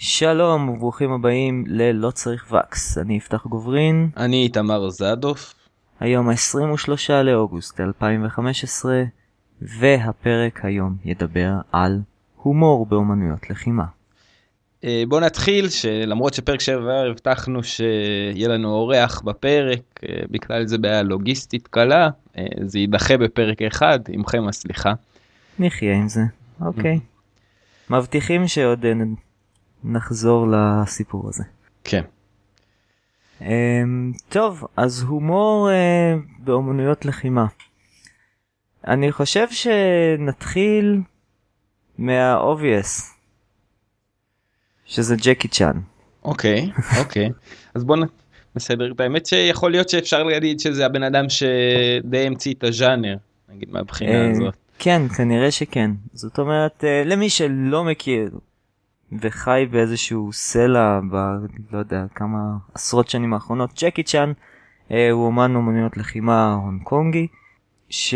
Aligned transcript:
שלום 0.00 0.68
וברוכים 0.68 1.12
הבאים 1.12 1.64
ללא 1.66 2.10
צריך 2.10 2.52
וקס, 2.52 2.98
אני 2.98 3.16
יפתח 3.16 3.46
גוברין, 3.46 4.10
אני 4.16 4.42
איתמר 4.42 4.90
זדוף. 4.90 5.54
היום 6.00 6.28
ה-23 6.28 7.12
לאוגוסט 7.24 7.80
2015, 7.80 9.02
והפרק 9.62 10.64
היום 10.64 10.96
ידבר 11.04 11.52
על 11.72 12.00
הומור 12.36 12.86
באומנויות 12.86 13.50
לחימה. 13.50 13.84
אה, 14.84 15.02
בוא 15.08 15.20
נתחיל 15.20 15.68
שלמרות 15.68 16.34
שפרק 16.34 16.60
שעבר 16.60 17.06
הבטחנו 17.10 17.62
שיהיה 17.62 18.48
לנו 18.48 18.68
אורח 18.68 19.20
בפרק, 19.20 19.80
אה, 20.08 20.22
בגלל 20.30 20.66
זה 20.66 20.78
בעיה 20.78 21.02
לוגיסטית 21.02 21.68
קלה, 21.68 22.08
אה, 22.38 22.44
זה 22.64 22.78
יידחה 22.78 23.16
בפרק 23.16 23.62
אחד, 23.62 23.98
עמכם 24.08 24.48
הסליחה. 24.48 24.92
נחיה 25.58 25.94
עם 25.94 26.08
זה, 26.08 26.22
אוקיי. 26.60 27.00
מבטיחים 27.90 28.48
שעוד 28.48 28.86
נחזור 29.84 30.46
לסיפור 30.48 31.28
הזה. 31.28 31.44
כן. 31.84 32.02
אמ, 33.40 34.12
טוב, 34.28 34.64
אז 34.76 35.02
הומור 35.02 35.70
אה, 35.70 36.14
באומנויות 36.38 37.04
לחימה. 37.04 37.46
אני 38.86 39.12
חושב 39.12 39.46
שנתחיל 39.50 41.00
מה-obvious, 41.98 43.02
שזה 44.84 45.16
ג'קי 45.16 45.48
צ'אן. 45.48 45.80
אוקיי, 46.24 46.70
אוקיי. 47.00 47.30
אז 47.74 47.84
בוא 47.84 47.96
נ... 47.96 48.00
בסדר, 48.54 48.92
האמת 48.98 49.26
שיכול 49.26 49.70
להיות 49.70 49.88
שאפשר 49.88 50.22
להגיד 50.22 50.60
שזה 50.60 50.86
הבן 50.86 51.02
אדם 51.02 51.24
שדי 51.28 52.26
המציא 52.26 52.54
את 52.54 52.64
הז'אנר, 52.64 53.16
נגיד 53.48 53.70
מהבחינה 53.70 54.12
אה, 54.12 54.30
הזאת. 54.30 54.56
כן, 54.78 55.08
כנראה 55.08 55.50
שכן. 55.50 55.90
זאת 56.12 56.38
אומרת, 56.38 56.84
אה, 56.84 57.02
למי 57.04 57.30
שלא 57.30 57.84
מכיר 57.84 58.30
וחי 59.20 59.66
באיזשהו 59.70 60.32
סלע 60.32 61.00
ב... 61.12 61.16
לא 61.72 61.78
יודע, 61.78 62.04
כמה 62.14 62.38
עשרות 62.74 63.08
שנים 63.08 63.34
האחרונות, 63.34 63.70
ג'קי 63.82 64.02
צ'אן 64.02 64.32
אה, 64.90 65.10
הוא 65.10 65.26
אומן 65.26 65.54
אומנויות 65.54 65.96
לחימה 65.96 66.54
הונג 66.54 66.82
קונגי, 66.82 67.26
ש... 67.90 68.14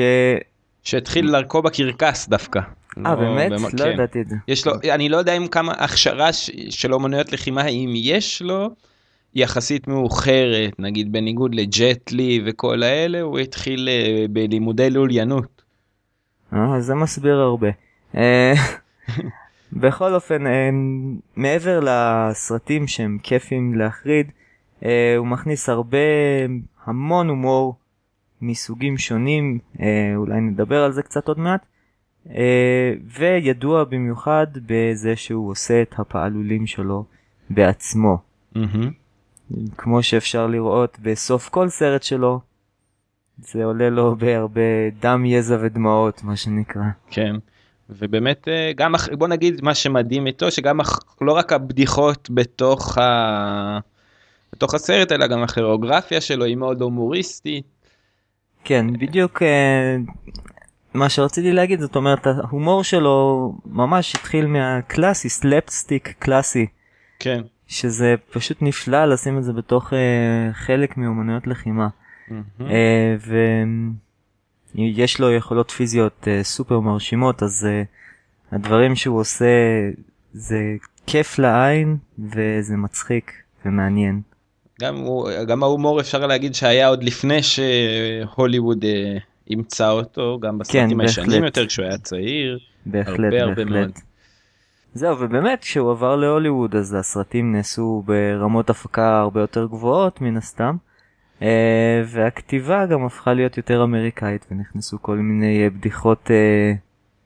שהתחיל 0.82 1.30
דרכו 1.32 1.62
בקרקס 1.62 2.28
דווקא. 2.28 2.60
אה 3.06 3.10
לא, 3.10 3.14
באמת? 3.14 3.52
במה- 3.52 3.68
לא 3.72 3.84
כן. 3.84 3.90
ידעתי 3.90 4.20
את 4.20 4.28
זה. 4.28 4.36
יש 4.48 4.66
לו, 4.66 4.72
אני 4.94 5.08
לא 5.08 5.16
יודע 5.16 5.32
אם 5.36 5.46
כמה 5.48 5.72
הכשרה 5.72 6.32
ש- 6.32 6.50
של 6.70 6.94
אומנויות 6.94 7.32
לחימה, 7.32 7.66
אם 7.66 7.90
יש 7.94 8.42
לו, 8.42 8.70
יחסית 9.34 9.88
מאוחרת, 9.88 10.72
נגיד 10.78 11.12
בניגוד 11.12 11.54
לג'ט 11.54 12.12
לי 12.12 12.42
וכל 12.46 12.82
האלה, 12.82 13.20
הוא 13.20 13.38
התחיל 13.38 13.88
אה, 13.88 14.24
בלימודי 14.30 14.90
לוליינות. 14.90 15.62
אה, 16.52 16.80
זה 16.80 16.94
מסביר 16.94 17.36
הרבה. 17.36 17.68
בכל 19.72 20.14
אופן, 20.14 20.46
אה, 20.46 20.70
מעבר 21.36 21.80
לסרטים 21.82 22.86
שהם 22.86 23.18
כיפים 23.22 23.74
להחריד, 23.74 24.32
אה, 24.84 25.14
הוא 25.18 25.26
מכניס 25.26 25.68
הרבה, 25.68 25.98
המון 26.84 27.28
הומור 27.28 27.76
מסוגים 28.40 28.98
שונים, 28.98 29.58
אה, 29.80 30.12
אולי 30.16 30.40
נדבר 30.40 30.84
על 30.84 30.92
זה 30.92 31.02
קצת 31.02 31.28
עוד 31.28 31.38
מעט, 31.38 31.66
וידוע 33.18 33.84
במיוחד 33.84 34.46
בזה 34.66 35.16
שהוא 35.16 35.50
עושה 35.50 35.82
את 35.82 35.94
הפעלולים 35.98 36.66
שלו 36.66 37.04
בעצמו. 37.50 38.18
כמו 39.76 40.02
שאפשר 40.02 40.46
לראות 40.46 40.98
בסוף 41.02 41.48
כל 41.48 41.68
סרט 41.68 42.02
שלו, 42.02 42.40
זה 43.38 43.64
עולה 43.64 43.90
לו 43.90 44.16
בהרבה 44.16 44.90
דם, 45.00 45.24
יזע 45.24 45.56
ודמעות, 45.60 46.24
מה 46.24 46.36
שנקרא. 46.36 46.82
כן. 47.10 47.36
ובאמת 47.98 48.48
אה, 48.48 48.72
גם 48.76 48.94
בוא 49.18 49.28
נגיד 49.28 49.60
מה 49.64 49.74
שמדהים 49.74 50.26
איתו 50.26 50.50
שגם 50.50 50.80
לא 51.20 51.32
רק 51.32 51.52
הבדיחות 51.52 52.28
בתוך 52.30 52.98
ה... 52.98 53.78
בתוך 54.52 54.74
הסרט 54.74 55.12
אלא 55.12 55.26
גם 55.26 55.42
הכיאוגרפיה 55.42 56.20
שלו 56.20 56.44
היא 56.44 56.56
מאוד 56.56 56.82
הומוריסטית. 56.82 57.64
כן, 58.64 58.86
בדיוק 58.92 59.42
אה, 59.42 59.96
מה 60.94 61.08
שרציתי 61.08 61.52
להגיד, 61.52 61.80
זאת 61.80 61.96
אומרת, 61.96 62.26
ההומור 62.26 62.84
שלו 62.84 63.52
ממש 63.66 64.14
התחיל 64.14 64.46
מהקלאסי, 64.46 65.28
סלפסטיק 65.28 66.14
קלאסי, 66.18 66.66
כן. 67.18 67.42
שזה 67.66 68.14
פשוט 68.30 68.62
נפלא 68.62 69.04
לשים 69.04 69.38
את 69.38 69.44
זה 69.44 69.52
בתוך 69.52 69.92
אה, 69.92 70.52
חלק 70.52 70.96
מאומנויות 70.96 71.46
לחימה. 71.46 71.88
אה, 72.60 73.14
ויש 74.74 75.20
לו 75.20 75.32
יכולות 75.32 75.70
פיזיות 75.70 76.28
אה, 76.28 76.40
סופר 76.42 76.80
מרשימות, 76.80 77.42
אז 77.42 77.66
אה, 77.70 77.82
הדברים 78.52 78.96
שהוא 78.96 79.20
עושה 79.20 79.46
זה 80.32 80.76
כיף 81.06 81.38
לעין 81.38 81.96
וזה 82.18 82.76
מצחיק 82.76 83.32
ומעניין. 83.66 84.20
גם, 84.80 84.96
הוא, 84.96 85.28
גם 85.48 85.62
ההומור 85.62 86.00
אפשר 86.00 86.26
להגיד 86.26 86.54
שהיה 86.54 86.88
עוד 86.88 87.04
לפני 87.04 87.38
שהוליווד 87.42 88.84
אה, 88.84 89.18
אימצה 89.50 89.90
אותו, 89.90 90.38
גם 90.42 90.58
בסרטים 90.58 91.00
הישנים 91.00 91.28
בהחלט. 91.28 91.44
יותר 91.44 91.66
כשהוא 91.66 91.86
היה 91.86 91.98
צעיר. 91.98 92.58
בהחלט, 92.86 93.32
הרבה, 93.32 93.42
הרבה 93.42 93.64
מאוד. 93.64 93.88
בהחלט. 93.88 94.00
זהו, 94.94 95.20
ובאמת 95.20 95.60
כשהוא 95.60 95.90
עבר 95.90 96.16
להוליווד 96.16 96.76
אז 96.76 96.94
הסרטים 96.94 97.52
נעשו 97.52 98.02
ברמות 98.06 98.70
הפקה 98.70 99.20
הרבה 99.20 99.40
יותר 99.40 99.66
גבוהות 99.66 100.20
מן 100.20 100.36
הסתם. 100.36 100.76
אה, 101.42 102.02
והכתיבה 102.06 102.86
גם 102.86 103.04
הפכה 103.04 103.34
להיות 103.34 103.56
יותר 103.56 103.84
אמריקאית 103.84 104.46
ונכנסו 104.50 105.02
כל 105.02 105.16
מיני 105.16 105.64
אה, 105.64 105.70
בדיחות 105.70 106.30
אה, 106.30 106.72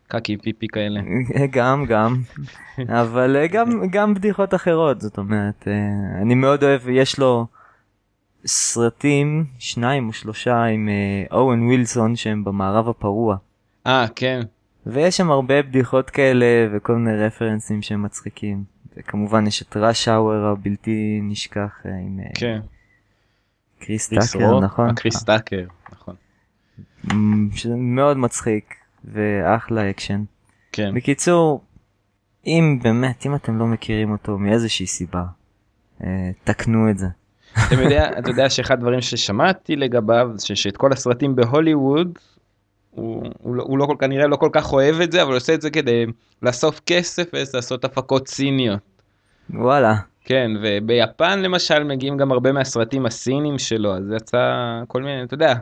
קקי 0.08 0.36
פיפי 0.36 0.68
כאלה. 0.68 1.00
גם 1.56 1.84
גם 1.88 2.16
אבל 3.00 3.46
גם 3.46 3.88
גם 3.90 4.14
בדיחות 4.14 4.54
אחרות 4.54 5.00
זאת 5.00 5.18
אומרת 5.18 5.68
אני 6.22 6.34
מאוד 6.34 6.64
אוהב 6.64 6.88
יש 6.88 7.18
לו 7.18 7.46
סרטים 8.46 9.44
שניים 9.58 10.08
או 10.08 10.12
שלושה 10.12 10.64
עם 10.64 10.88
אוון 11.30 11.66
ווילסון 11.66 12.16
שהם 12.16 12.44
במערב 12.44 12.88
הפרוע 12.88 13.36
אה 13.86 14.06
כן. 14.16 14.40
ויש 14.86 15.16
שם 15.16 15.30
הרבה 15.30 15.62
בדיחות 15.62 16.10
כאלה 16.10 16.46
וכל 16.72 16.94
מיני 16.94 17.16
רפרנסים 17.16 17.82
שהם 17.82 18.02
מצחיקים 18.02 18.64
וכמובן 18.96 19.46
יש 19.46 19.62
את 19.62 19.76
ראש 19.76 20.08
האוור 20.08 20.46
הבלתי 20.46 21.20
נשכח 21.22 21.80
עם 21.84 22.20
כן. 22.34 22.60
קריס 23.86 24.08
טאקר 24.08 24.60
נכון 24.60 24.94
קריס 24.94 25.24
טאקר, 25.24 25.64
נכון. 25.92 26.14
אה, 27.10 27.16
שזה 27.56 27.74
מאוד 27.76 28.16
מצחיק 28.16 28.74
ואחלה 29.04 29.90
אקשן. 29.90 30.24
כן. 30.72 30.94
בקיצור, 30.94 31.64
אם 32.46 32.78
באמת, 32.82 33.26
אם 33.26 33.34
אתם 33.34 33.58
לא 33.58 33.66
מכירים 33.66 34.12
אותו 34.12 34.38
מאיזושהי 34.38 34.86
סיבה, 34.86 35.24
אה, 36.04 36.30
תקנו 36.44 36.90
את 36.90 36.98
זה. 36.98 37.06
אתה 37.52 37.74
יודע, 37.74 38.10
אתה 38.18 38.30
יודע 38.30 38.50
שאחד 38.50 38.74
הדברים 38.74 39.00
ששמעתי 39.00 39.76
לגביו 39.76 40.30
שאת 40.54 40.76
כל 40.76 40.92
הסרטים 40.92 41.36
בהוליווד 41.36 42.18
הוא, 42.90 43.26
הוא, 43.38 43.56
לא, 43.56 43.62
הוא 43.62 43.78
לא 43.78 43.88
כנראה 43.98 44.26
לא 44.26 44.36
כל 44.36 44.50
כך 44.52 44.72
אוהב 44.72 45.00
את 45.00 45.12
זה 45.12 45.22
אבל 45.22 45.30
הוא 45.30 45.36
עושה 45.36 45.54
את 45.54 45.60
זה 45.60 45.70
כדי 45.70 46.06
לאסוף 46.42 46.80
כסף 46.86 47.24
ולעשות 47.32 47.84
הפקות 47.84 48.28
סיניות. 48.28 48.80
וואלה, 49.50 49.94
כן 50.26 50.50
וביפן 50.62 51.42
למשל 51.42 51.84
מגיעים 51.84 52.16
גם 52.16 52.32
הרבה 52.32 52.52
מהסרטים 52.52 53.06
הסינים 53.06 53.58
שלו 53.58 53.96
אז 53.96 54.12
יצא 54.16 54.38
כל 54.88 55.02
מיני 55.02 55.22
אתה 55.22 55.34
יודע 55.34 55.54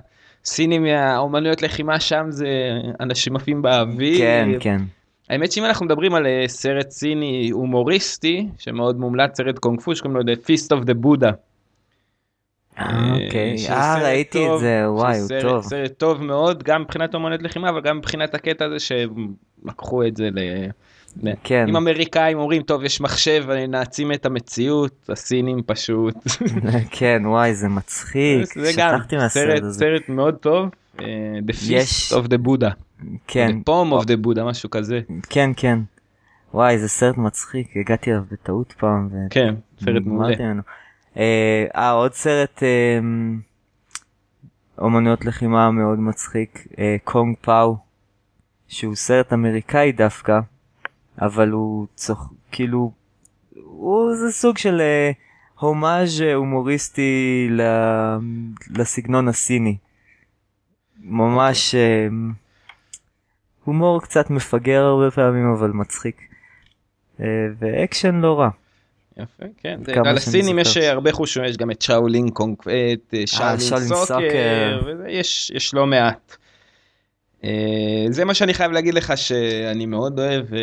סינים 0.45 0.83
מהאומנויות 0.83 1.63
לחימה 1.63 2.01
שם 2.01 2.27
זה 2.29 2.49
אנשים 3.01 3.37
עפים 3.37 3.63
באוויר. 3.63 4.19
כן, 4.19 4.49
כן. 4.61 4.77
האמת 5.31 5.53
שאם 5.53 5.65
אנחנו 5.65 5.87
מדברים 5.87 6.15
על 6.15 6.27
אה, 6.27 6.45
סרט 6.47 6.91
סיני 6.91 7.51
הומוריסטי 7.53 8.49
שמאוד 8.59 9.01
מומלץ 9.01 9.37
סרט 9.37 9.59
קונג 9.59 9.81
פו 9.81 9.97
שקוראים 9.97 10.17
לו 10.17 10.23
The 10.33 10.37
Feast 10.37 10.77
of 10.77 10.85
the 10.85 11.05
Buddha. 11.05 11.33
אה, 12.79 13.13
אוקיי, 13.13 13.59
שזה 13.59 13.73
אה, 13.73 14.03
ראיתי 14.03 14.47
את 14.47 14.59
זה, 14.61 14.91
וואי, 14.91 15.19
הוא 15.21 15.29
טוב. 15.41 15.63
סרט 15.63 15.93
טוב 15.99 16.25
מאוד 16.25 16.63
גם 16.63 16.83
מבחינת 16.83 17.15
אומנות 17.15 17.43
לחימה 17.43 17.69
אבל 17.69 17.81
גם 17.81 17.99
מבחינת 17.99 18.35
הקטע 18.35 18.65
הזה 18.65 18.79
שהם 18.79 19.35
לקחו 19.65 20.07
את 20.07 20.17
זה 20.17 20.29
ל... 20.33 20.39
כן. 21.45 21.69
אם 21.69 21.77
אמריקאים 21.77 22.39
אומרים 22.39 22.63
טוב 22.63 22.85
יש 22.85 23.01
מחשב 23.01 23.45
נעצים 23.69 24.13
את 24.13 24.27
המציאות 24.27 25.07
הסינים 25.09 25.63
פשוט. 25.67 26.15
כן, 26.99 27.23
וואי, 27.25 27.55
זה 27.55 27.69
מצחיק, 27.69 28.55
זה 28.55 28.73
גם 28.77 28.99
סרט. 29.29 29.63
סרט 29.71 30.09
מאוד 30.09 30.35
טוב. 30.35 30.69
אה, 31.01 31.07
The 31.49 31.53
Feast 31.53 32.17
of 32.17 32.29
the 32.29 32.47
Buddha. 32.47 32.71
כן, 33.27 33.51
The 33.51 33.71
Poem 33.71 34.03
of 34.03 34.07
the 34.07 34.27
Buddha 34.27 34.43
משהו 34.45 34.71
כזה. 34.71 35.01
כן, 35.31 35.51
כן. 35.57 35.79
וואי, 36.55 36.79
זה 36.79 36.89
סרט 36.89 37.17
מצחיק, 37.17 37.77
הגעתי 37.77 38.11
אליו 38.11 38.23
בטעות 38.33 38.73
פעם. 38.73 39.09
ו- 39.13 39.17
כן 39.31 39.55
סרט 39.85 40.03
מעולה. 40.07 40.35
אה, 41.17 41.65
אה, 41.77 41.91
עוד 41.91 42.13
סרט 42.13 42.63
אה, 42.63 42.99
אומנויות 44.79 45.25
לחימה 45.25 45.71
מאוד 45.71 45.99
מצחיק, 45.99 46.67
אה, 46.79 46.97
קונג 47.05 47.37
פאו, 47.41 47.77
שהוא 48.69 48.95
סרט 48.95 49.33
אמריקאי 49.33 49.93
דווקא, 49.93 50.41
אבל 51.21 51.51
הוא 51.51 51.87
צוח, 51.95 52.29
כאילו, 52.53 52.93
הוא 53.65 54.17
זה 54.17 54.33
סוג 54.33 54.59
של 54.59 54.81
אה, 54.81 55.11
הומאז' 55.59 56.21
הומוריסטי 56.35 57.49
ל, 57.51 57.63
לסגנון 58.77 59.29
הסיני. 59.29 59.77
ממש 61.01 61.75
אה, 61.75 62.09
הומור 63.65 64.03
קצת 64.03 64.31
מפגר 64.31 64.83
הרבה 64.83 65.11
פעמים 65.11 65.53
אבל 65.53 65.71
מצחיק. 65.71 66.21
אה, 67.21 67.27
ואקשן 67.59 68.15
לא 68.15 68.41
רע. 68.41 68.49
יפה, 69.17 69.45
כן. 69.63 69.81
על 70.07 70.17
הסינים 70.17 70.59
יש 70.59 70.69
זוכר. 70.69 70.91
הרבה 70.91 71.13
חושים, 71.13 71.45
יש 71.45 71.57
גם 71.57 71.71
את 71.71 71.83
שאולין 71.83 72.31
קונג, 72.31 72.57
את 72.61 73.15
אה, 73.15 73.27
שאולין 73.27 73.95
סוקר, 73.95 74.93
יש 75.09 75.51
יש 75.55 75.75
לא 75.75 75.87
מעט. 75.87 76.37
אה, 77.45 78.07
זה 78.11 78.25
מה 78.25 78.35
שאני 78.35 78.55
חייב 78.55 78.73
להגיד 78.73 78.95
לך 78.95 79.13
שאני 79.17 79.87
מאוד 79.87 80.21
אוהב 80.21 80.55
אה, 80.55 80.61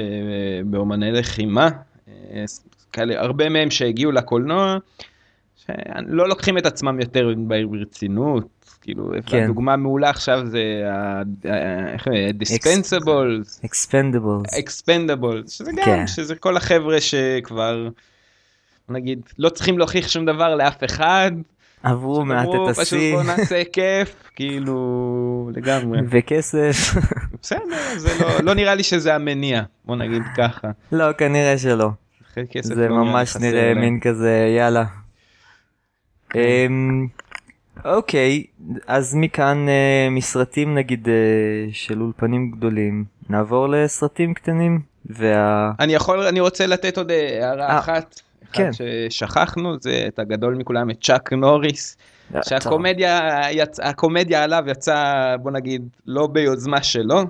באומני 0.66 1.12
לחימה. 1.12 1.70
אה, 2.08 2.44
כאלה, 2.94 3.22
הרבה 3.22 3.50
מהם 3.50 3.72
שהגיעו 3.72 4.12
לקולנוע, 4.12 4.78
שלא 5.56 6.30
לוקחים 6.30 6.58
את 6.58 6.66
עצמם 6.66 7.00
יותר 7.00 7.34
ברצינות. 7.48 8.48
כאילו, 8.82 9.12
כן. 9.26 9.44
הדוגמה 9.44 9.74
המעולה 9.74 10.10
עכשיו 10.10 10.46
זה 10.46 10.84
ה- 10.86 11.22
ה- 11.50 11.94
איך 11.94 12.06
זה, 12.06 12.34
דיספנסיבולס. 12.34 13.62
אקספנדבלס. 13.66 14.54
אקספנדבול 14.60 15.44
שזה 15.48 15.72
גם 15.72 15.86
כן. 15.86 16.08
שזה 16.08 16.36
כל 16.36 16.58
החבר'ה 16.58 17.02
שכבר 17.02 17.90
נגיד 18.90 19.20
לא 19.40 19.50
צריכים 19.50 19.78
להוכיח 19.78 20.08
שום 20.08 20.26
דבר 20.26 20.56
לאף 20.56 20.84
אחד. 20.84 21.32
עברו 21.84 22.26
מעט 22.26 22.48
את 22.48 22.54
פשוט 22.72 22.80
השיא 22.80 23.16
בוא 23.16 23.24
נעשה 23.24 23.64
כיף 23.74 24.30
כאילו 24.36 25.50
לגמרי 25.54 26.00
וכסף. 26.10 26.96
בסדר 27.42 27.66
זה 27.98 28.10
לא 28.24 28.30
לא 28.44 28.54
נראה 28.54 28.76
לי 28.76 28.84
שזה 28.84 29.16
המניע 29.16 29.62
בוא 29.86 29.96
נגיד 29.96 30.22
ככה. 30.38 30.68
לא 30.92 31.14
כנראה 31.14 31.58
שלא. 31.58 31.90
זה 32.62 32.88
לא 32.88 32.96
ממש 32.96 33.36
נראה. 33.36 33.74
מין 33.74 34.00
כזה 34.00 34.48
יאללה. 34.58 34.86
כן. 36.30 36.40
אמ, 36.40 37.08
אוקיי 37.86 38.44
אז 38.88 39.16
מכאן 39.16 39.70
אה, 39.70 40.10
מסרטים 40.12 40.76
נגיד 40.76 41.08
אה, 41.10 41.14
של 41.72 42.02
אולפנים 42.02 42.52
גדולים 42.52 43.04
נעבור 43.30 43.68
לסרטים 43.70 44.34
קטנים 44.34 44.82
וה... 45.06 45.72
אני 45.80 45.94
יכול 45.94 46.28
אני 46.28 46.40
רוצה 46.40 46.68
לתת 46.68 46.98
עוד 46.98 47.12
אה, 47.12 47.48
הערה 47.48 47.80
אחת. 47.80 48.22
כן. 48.52 48.70
אחד 48.70 48.84
ששכחנו 49.10 49.76
זה 49.82 50.06
את 50.08 50.20
הגדול 50.20 50.56
מכולם 50.56 50.90
את 50.90 50.98
צ'אק 51.02 51.34
נוריס 51.34 51.98
אה, 52.36 52.40
שהקומדיה 52.44 53.42
יצא 53.52 53.84
הקומדיה 53.84 54.44
עליו 54.44 54.64
יצא 54.68 55.36
בוא 55.42 55.52
נגיד 55.52 55.82
לא 56.06 56.28
ביוזמה 56.28 56.84
שלו. 56.84 57.24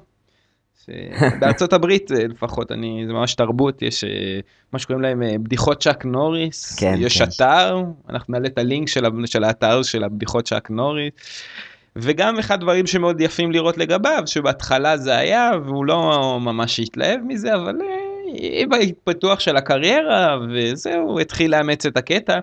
בארצות 1.39 1.73
הברית 1.73 2.11
אה, 2.11 2.27
לפחות 2.27 2.71
אני 2.71 3.03
זה 3.07 3.13
ממש 3.13 3.35
תרבות 3.35 3.81
יש 3.81 4.03
אה, 4.03 4.09
מה 4.73 4.79
שקוראים 4.79 5.01
להם 5.01 5.21
בדיחות 5.43 5.83
צ'אק 5.83 6.05
נוריס 6.05 6.79
כן, 6.79 6.95
יש 6.97 7.21
כן. 7.21 7.23
אתר 7.23 7.83
אנחנו 8.09 8.33
נעלה 8.33 8.47
את 8.47 8.57
הלינק 8.57 8.87
של, 8.87 9.03
של 9.25 9.43
האתר 9.43 9.83
של 9.83 10.03
הבדיחות 10.03 10.47
צ'אק 10.47 10.69
נוריס. 10.69 11.13
וגם 11.95 12.39
אחד 12.39 12.55
הדברים 12.55 12.87
שמאוד 12.87 13.21
יפים 13.21 13.51
לראות 13.51 13.77
לגביו 13.77 14.23
שבהתחלה 14.25 14.97
זה 14.97 15.17
היה 15.17 15.51
והוא 15.65 15.85
לא 15.85 16.39
ממש 16.41 16.79
התלהב 16.79 17.19
מזה 17.27 17.55
אבל 17.55 17.75
עם 18.33 18.73
ההתפתוח 18.73 19.39
של 19.39 19.57
הקריירה 19.57 20.37
וזהו 20.53 21.19
התחיל 21.19 21.51
לאמץ 21.51 21.85
את 21.85 21.97
הקטע. 21.97 22.39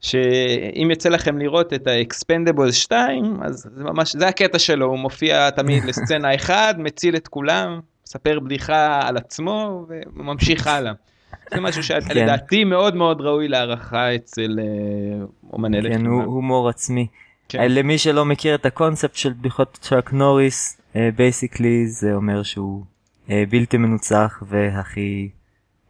שאם 0.00 0.90
יצא 0.90 1.08
לכם 1.08 1.38
לראות 1.38 1.72
את 1.72 1.86
האקספנדבול 1.86 2.72
2 2.72 3.42
אז 3.42 3.68
זה 3.76 3.84
ממש 3.84 4.16
זה 4.16 4.28
הקטע 4.28 4.58
שלו 4.58 4.86
הוא 4.86 4.98
מופיע 4.98 5.50
תמיד 5.50 5.84
לסצנה 5.84 6.34
אחד 6.40 6.74
מציל 6.78 7.16
את 7.16 7.28
כולם 7.28 7.80
מספר 8.06 8.40
בדיחה 8.40 9.00
על 9.08 9.16
עצמו 9.16 9.86
וממשיך 9.88 10.66
הלאה. 10.66 10.92
זה 11.54 11.60
משהו 11.60 11.82
כן. 11.82 12.00
שלדעתי 12.00 12.64
מאוד 12.64 12.96
מאוד 12.96 13.20
ראוי 13.20 13.48
להערכה 13.48 14.14
אצל 14.14 14.58
אה, 14.58 15.24
אומני 15.52 15.82
כן, 15.82 15.88
לחימה. 15.88 16.08
הוא 16.08 16.22
הומור 16.22 16.68
עצמי. 16.68 17.06
כן. 17.48 17.60
אה, 17.60 17.68
למי 17.68 17.98
שלא 17.98 18.24
מכיר 18.24 18.54
את 18.54 18.66
הקונספט 18.66 19.14
של 19.14 19.32
בדיחות 19.32 19.78
צ'אק 19.80 20.12
נוריס, 20.12 20.80
basically 21.16 21.86
זה 21.86 22.14
אומר 22.14 22.42
שהוא 22.42 22.80
אה, 22.80 22.99
בלתי 23.48 23.76
מנוצח 23.76 24.42
והכי 24.46 25.30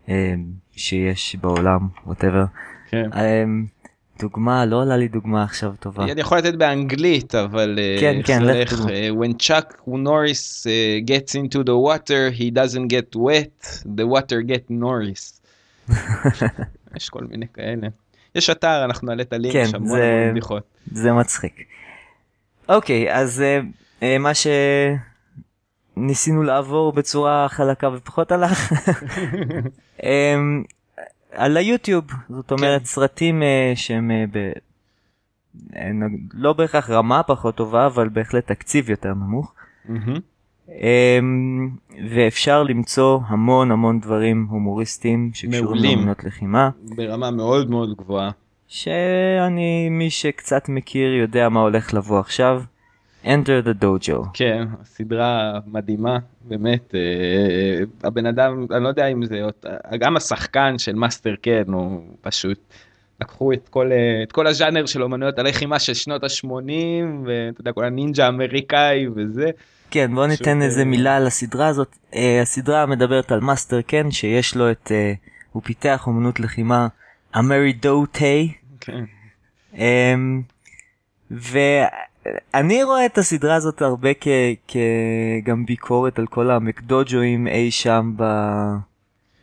אה, 0.09 0.35
שיש 0.73 1.37
בעולם, 1.37 1.89
whatever. 2.07 2.45
כן. 2.91 3.11
דוגמה, 4.21 4.67
לא 4.67 4.77
עולה 4.77 4.97
לי 4.97 5.09
דוגמה 5.09 5.43
עכשיו 5.43 5.73
טובה. 5.81 6.05
אני 6.05 6.21
יכול 6.21 6.39
לתת 6.39 6.55
באנגלית 6.55 7.35
אבל 7.35 7.79
אה, 7.79 7.97
כן, 8.01 8.21
כן, 8.25 8.43
לך? 8.43 8.73
דוגמה. 8.73 8.93
אה, 8.93 9.09
when 9.11 9.43
Chuck 9.43 9.75
Norris 9.89 10.67
uh, 10.67 11.11
gets 11.11 11.35
into 11.35 11.65
the 11.65 11.77
water 11.89 12.31
he 12.39 12.51
doesn't 12.51 12.89
get 12.89 13.17
wet 13.17 13.83
the 13.97 14.07
water 14.07 14.41
get 14.43 14.71
Norris. 14.71 15.41
יש 16.97 17.09
כל 17.09 17.25
מיני 17.31 17.47
כאלה. 17.55 17.89
יש 18.35 18.51
אתר 18.51 18.85
אנחנו 18.85 19.07
נעלה 19.07 19.23
את 19.23 19.33
הלינק 19.33 19.53
כן, 19.53 19.63
יש 19.63 19.75
המון 19.75 19.99
בדיחות. 20.31 20.63
זה 20.93 21.13
מצחיק. 21.13 21.65
אוקיי, 22.69 23.15
אז 23.15 23.43
אה, 23.43 23.61
אה, 24.03 24.17
מה 26.01 26.07
שניסינו 26.07 26.43
לעבור 26.43 26.93
בצורה 26.93 27.47
חלקה 27.49 27.89
ופחות 27.95 28.33
הלך. 28.33 28.73
אמ, 30.03 30.63
על 31.33 31.57
היוטיוב, 31.57 32.05
זאת 32.29 32.53
אומרת 32.53 32.81
כן. 32.81 32.87
סרטים 32.87 33.43
אה, 33.43 33.73
שהם 33.75 34.11
אה, 34.11 34.25
ב... 34.33 34.53
אה, 35.77 35.91
לא 36.35 36.53
בהכרח 36.53 36.91
רמה 36.91 37.23
פחות 37.23 37.55
טובה, 37.55 37.87
אבל 37.87 38.09
בהחלט 38.09 38.47
תקציב 38.47 38.91
יותר 38.91 39.15
נמוך. 39.15 39.55
אמ, 40.69 41.71
ואפשר 42.11 42.63
למצוא 42.63 43.19
המון 43.27 43.71
המון 43.71 44.01
דברים 44.01 44.47
הומוריסטיים 44.51 45.31
שקשורים. 45.35 45.99
לאמנות 45.99 46.25
לחימה. 46.25 46.71
ברמה 46.97 47.31
מאוד 47.31 47.71
מאוד 47.71 47.97
גבוהה. 47.97 48.31
שאני 48.69 49.89
מי 49.91 50.11
שקצת 50.11 50.69
מכיר 50.69 51.15
יודע 51.15 51.49
מה 51.49 51.61
הולך 51.61 51.95
לבוא 51.95 52.21
עכשיו. 52.21 52.63
Enter 53.25 53.63
the 53.67 53.83
Dojo. 53.85 54.29
כן, 54.35 54.65
סדרה 54.85 55.59
מדהימה, 55.67 56.19
באמת, 56.45 56.95
אה, 56.95 57.01
הבן 58.09 58.27
אדם, 58.27 58.67
אני 58.77 58.85
לא 58.85 58.89
יודע 58.89 59.07
אם 59.07 59.25
זה, 59.25 59.43
אות- 59.43 59.65
גם 60.01 60.17
השחקן 60.17 60.79
של 60.79 60.95
מאסטר 60.95 61.35
קן, 61.43 61.73
הוא 61.73 62.03
פשוט, 62.21 62.59
לקחו 63.21 63.53
את 63.53 63.69
כל, 63.69 63.93
אה, 63.93 64.23
את 64.23 64.33
כל 64.33 64.47
הז'אנר 64.47 64.87
של 64.87 65.03
אומנויות 65.03 65.39
הלחימה 65.39 65.79
של 65.79 65.95
שנות 65.95 66.25
ה-80, 66.25 66.47
ואתה 67.27 67.61
יודע, 67.61 67.73
כל 67.73 67.85
הנינג'ה 67.85 68.25
האמריקאי 68.27 69.07
וזה. 69.17 69.51
כן 69.91 70.15
בוא 70.15 70.27
פשוט, 70.29 70.41
ניתן 70.41 70.63
איזה 70.63 70.81
אה, 70.81 70.85
מילה 70.85 71.17
על 71.17 71.27
הסדרה 71.27 71.67
הזאת. 71.67 71.97
אה, 72.15 72.41
הסדרה 72.43 72.87
מדברת 72.87 73.33
על 73.33 73.41
מאסטר 73.41 73.81
קן 73.81 74.11
שיש 74.11 74.57
לו 74.57 74.71
את 74.71 74.93
אה, 74.95 75.13
הוא 75.53 75.63
פיתח 75.63 76.05
אומנות 76.07 76.41
לחימה 76.41 76.89
Ameri-Do-Te. 77.39 78.53
כן. 78.81 79.05
אמ, 79.75 80.43
ואני 82.27 82.83
רואה 82.83 83.07
את 83.07 83.19
הסדרה 83.19 83.55
הזאת 83.55 83.83
הרבה 83.83 84.11
כ... 84.21 84.29
כגם 84.69 85.67
ביקורת 85.67 86.19
על 86.19 86.27
כל 86.27 86.51
ה 86.51 86.61
McDojo 86.61 87.25
ים 87.25 87.47
אי 87.47 87.71
שם 87.71 88.13
ב... 88.17 88.25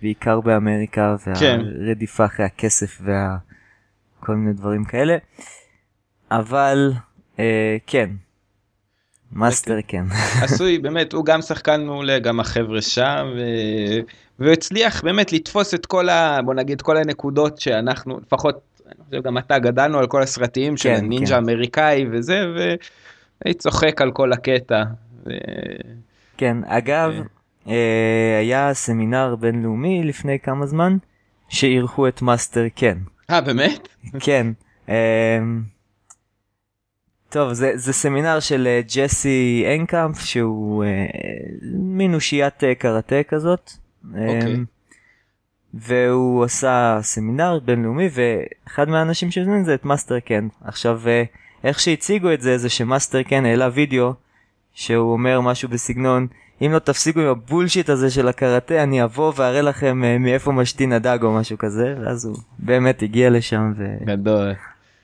בעיקר 0.01 0.41
באמריקה 0.41 1.15
כן. 1.39 1.62
והרדיפה 1.65 2.25
אחרי 2.25 2.45
הכסף 2.45 3.01
וכל 3.01 4.35
מיני 4.35 4.53
דברים 4.53 4.86
כאלה. 4.86 5.17
אבל 6.31 6.93
אה, 7.39 7.77
כן. 7.88 8.10
מאסטר 9.31 9.77
קן. 9.88 10.03
עשוי, 10.43 10.77
באמת, 10.77 11.13
הוא 11.13 11.25
גם 11.25 11.41
שחקן 11.41 11.86
מעולה, 11.86 12.19
גם 12.19 12.39
החבר'ה 12.39 12.81
שם, 12.81 13.27
ו... 13.36 13.41
והוא 14.39 14.53
הצליח 14.53 15.03
באמת 15.03 15.34
לתפוס 15.34 15.74
את 15.74 15.86
כל 15.86 16.10
ה... 16.10 16.39
בוא 16.46 16.53
נגיד, 16.53 16.81
כל 16.81 16.98
הנקודות 16.98 17.60
שאנחנו, 17.60 18.19
לפחות, 18.19 18.60
אני 18.88 19.06
חושב 19.06 19.24
גם 19.24 19.38
אתה, 19.38 19.60
גדלנו 19.60 20.00
על 20.00 20.08
כל 20.08 20.22
הסרטים 20.22 20.77
של 20.77 20.89
כן, 20.89 20.96
הנינג'ה 20.96 21.27
כן. 21.27 21.34
האמריקאי 21.34 22.06
וזה, 22.12 22.46
והייתי 22.56 23.60
צוחק 23.60 24.01
על 24.01 24.12
כל 24.12 24.34
הקטע. 24.34 24.84
ו... 25.25 25.29
כן, 26.38 26.58
אגב, 26.65 27.12
אה, 27.67 28.38
היה 28.39 28.74
סמינר 28.74 29.36
בינלאומי 29.36 30.03
לפני 30.03 30.39
כמה 30.39 30.65
זמן 30.65 30.98
שאירחו 31.50 32.08
את 32.08 32.22
מאסטר 32.22 32.65
קן. 32.75 32.98
אה, 33.29 33.41
באמת? 33.41 33.88
כן. 34.20 34.48
אמ, 34.89 34.94
טוב, 37.29 37.53
זה, 37.53 37.72
זה 37.75 37.94
סמינר 37.94 38.39
של 38.39 38.67
אה, 38.67 38.82
ג'סי 38.96 39.65
אנקאמפ, 39.75 40.20
שהוא 40.20 40.84
אה, 40.84 40.89
מין 41.74 42.13
אושיית 42.13 42.63
קראטה 42.79 43.24
כזאת. 43.27 43.72
אוקיי. 44.06 44.53
אמ, 44.56 44.65
והוא 45.74 46.43
עשה 46.43 47.00
סמינר 47.01 47.59
בינלאומי, 47.65 48.09
ואחד 48.13 48.89
מהאנשים 48.89 49.31
שהזמין 49.31 49.63
זה 49.63 49.74
את 49.74 49.86
מאסטר 49.86 50.19
קן. 50.19 50.47
עכשיו, 50.63 51.01
אה, 51.07 51.24
איך 51.63 51.79
שהציגו 51.79 52.33
את 52.33 52.41
זה, 52.41 52.57
זה 52.57 52.69
שמאסטר 52.69 53.24
קן 53.24 53.45
העלה 53.45 53.69
וידאו, 53.74 54.13
שהוא 54.74 55.13
אומר 55.13 55.41
משהו 55.41 55.69
בסגנון, 55.69 56.27
אם 56.62 56.71
לא 56.71 56.79
תפסיקו 56.79 57.19
עם 57.19 57.27
ה 57.27 57.34
bullshit 57.34 57.89
הזה 57.89 58.12
של 58.12 58.27
הקראטה, 58.27 58.83
אני 58.83 59.03
אבוא 59.03 59.33
ואראה 59.36 59.62
לכם 59.62 60.03
אה, 60.03 60.17
מאיפה 60.17 60.51
משתין 60.51 60.91
הדג 60.91 61.19
או 61.24 61.33
משהו 61.33 61.57
כזה, 61.57 61.95
ואז 62.01 62.25
הוא 62.25 62.38
באמת 62.59 63.01
הגיע 63.01 63.29
לשם 63.29 63.74
גדול. 64.05 64.53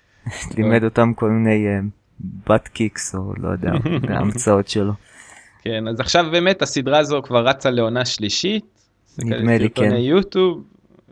ולימד 0.54 0.84
אותם 0.84 1.14
כל 1.14 1.30
מיני 1.30 1.68
בת 2.48 2.68
קיקס 2.68 3.16
או 3.16 3.34
לא 3.38 3.50
יודע, 3.50 3.72
ההמצאות 4.16 4.68
שלו. 4.68 4.94
כן, 5.62 5.88
אז 5.88 6.00
עכשיו 6.00 6.26
באמת 6.32 6.62
הסדרה 6.62 7.00
הזו 7.00 7.22
כבר 7.24 7.48
רצה 7.48 7.70
לעונה 7.70 8.06
שלישית. 8.06 8.73
נדמה 9.20 9.58
לי, 9.58 9.70
כן. 9.70 9.96
יוטיוב, 9.96 10.64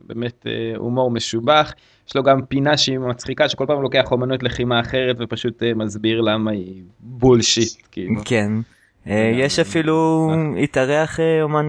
באמת 0.07 0.45
אה, 0.47 0.77
הומור 0.77 1.11
משובח. 1.11 1.73
יש 2.07 2.15
לו 2.15 2.23
גם 2.23 2.45
פינה 2.45 2.77
שהיא 2.77 2.99
מצחיקה 2.99 3.49
שכל 3.49 3.65
פעם 3.67 3.81
לוקח 3.81 4.11
אומנות 4.11 4.43
לחימה 4.43 4.79
אחרת 4.79 5.15
ופשוט 5.19 5.63
אה, 5.63 5.73
מסביר 5.73 6.21
למה 6.21 6.51
היא 6.51 6.83
בולשיט 6.99 7.81
כאילו. 7.91 8.21
כן. 8.25 8.51
אה, 9.07 9.31
יש 9.35 9.59
אפילו. 9.59 10.29
התארח 10.63 11.19
אומן 11.41 11.65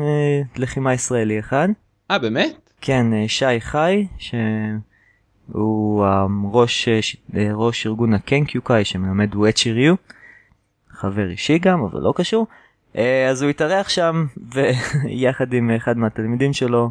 לחימה 0.57 0.95
ישראלי 0.95 1.39
אחד. 1.39 1.69
אה 2.11 2.19
באמת? 2.19 2.71
כן, 2.81 3.07
שי 3.29 3.61
חי, 3.61 4.07
הוא 5.53 6.07
ראש, 6.53 6.89
ראש 7.55 7.87
ארגון 7.87 8.15
הקנקיוקאי 8.15 8.85
שמלמד 8.85 9.35
אואצ'י 9.35 9.73
ריו, 9.73 9.95
חבר 10.91 11.31
אישי 11.31 11.59
גם 11.59 11.83
אבל 11.83 12.01
לא 12.01 12.13
קשור. 12.17 12.47
אז 13.31 13.43
הוא 13.43 13.51
התארח 13.51 13.89
שם 13.89 14.27
ויחד 14.53 15.53
עם 15.53 15.71
אחד 15.71 15.99
מהתלמידים 15.99 16.53
שלו 16.53 16.91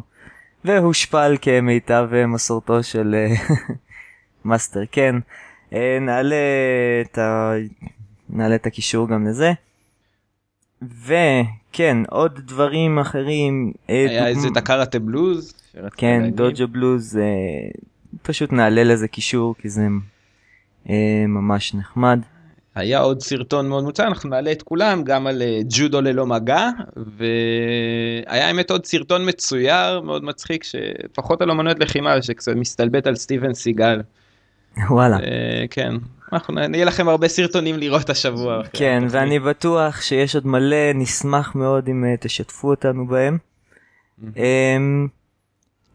והושפל 0.64 1.36
כמיטב 1.42 2.08
מסורתו 2.28 2.82
של 2.82 3.14
מאסטר 4.44 4.84
קן. 4.84 5.18
נעלה 6.00 6.36
את, 7.00 7.18
ה... 7.18 7.52
נעלה 8.30 8.54
את 8.54 8.66
הקישור 8.66 9.08
גם 9.08 9.26
לזה. 9.26 9.52
וכן 10.82 11.96
עוד 12.10 12.40
דברים 12.46 12.98
אחרים. 12.98 13.72
היה 13.88 14.28
איזה 14.28 14.50
The 14.50 14.66
Karate 14.66 14.98
Blues. 14.98 15.54
כן 15.96 16.30
דוג'ה 16.30 16.66
בלוז 16.66 17.18
פשוט 18.22 18.52
נעלה 18.52 18.84
לזה 18.84 19.08
קישור 19.08 19.54
כי 19.58 19.68
זה 19.68 19.86
ממש 21.28 21.74
נחמד. 21.74 22.20
היה 22.74 22.98
עוד 22.98 23.20
סרטון 23.20 23.68
מאוד 23.68 23.84
מוצע 23.84 24.06
אנחנו 24.06 24.30
נעלה 24.30 24.52
את 24.52 24.62
כולם 24.62 25.04
גם 25.04 25.26
על 25.26 25.42
ג'ודו 25.68 26.00
ללא 26.00 26.26
מגע 26.26 26.68
והיה 26.96 28.46
האמת 28.46 28.70
עוד 28.70 28.86
סרטון 28.86 29.28
מצויר 29.28 30.00
מאוד 30.00 30.24
מצחיק 30.24 30.64
שפחות 30.64 31.42
על 31.42 31.50
אמנות 31.50 31.78
לחימה 31.80 32.22
שקצת 32.22 32.52
מסתלבט 32.56 33.06
על 33.06 33.16
סטיבן 33.16 33.54
סיגל. 33.54 34.00
וואלה. 34.90 35.18
כן 35.70 35.94
אנחנו 36.32 36.54
נהיה 36.54 36.84
לכם 36.84 37.08
הרבה 37.08 37.28
סרטונים 37.28 37.78
לראות 37.78 38.10
השבוע. 38.10 38.62
כן 38.72 39.04
ואני 39.10 39.38
בטוח 39.38 40.00
שיש 40.00 40.34
עוד 40.34 40.46
מלא 40.46 40.92
נשמח 40.94 41.54
מאוד 41.54 41.88
אם 41.88 42.04
תשתפו 42.20 42.70
אותנו 42.70 43.06
בהם. 43.06 43.38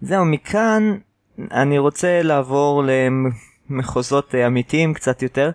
זהו 0.01 0.25
מכאן 0.25 0.97
אני 1.51 1.77
רוצה 1.77 2.21
לעבור 2.21 2.83
למחוזות 3.69 4.35
אמיתיים 4.35 4.93
קצת 4.93 5.23
יותר. 5.23 5.51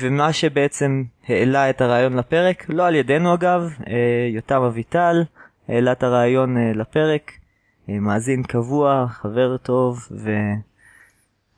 ומה 0.00 0.32
שבעצם 0.32 1.02
העלה 1.28 1.70
את 1.70 1.80
הרעיון 1.80 2.16
לפרק, 2.16 2.66
לא 2.68 2.86
על 2.86 2.94
ידינו 2.94 3.34
אגב, 3.34 3.70
יותם 4.34 4.62
אביטל 4.62 5.24
העלה 5.68 5.92
את 5.92 6.02
הרעיון 6.02 6.56
לפרק, 6.74 7.32
מאזין 7.88 8.42
קבוע, 8.42 9.06
חבר 9.08 9.56
טוב, 9.56 10.08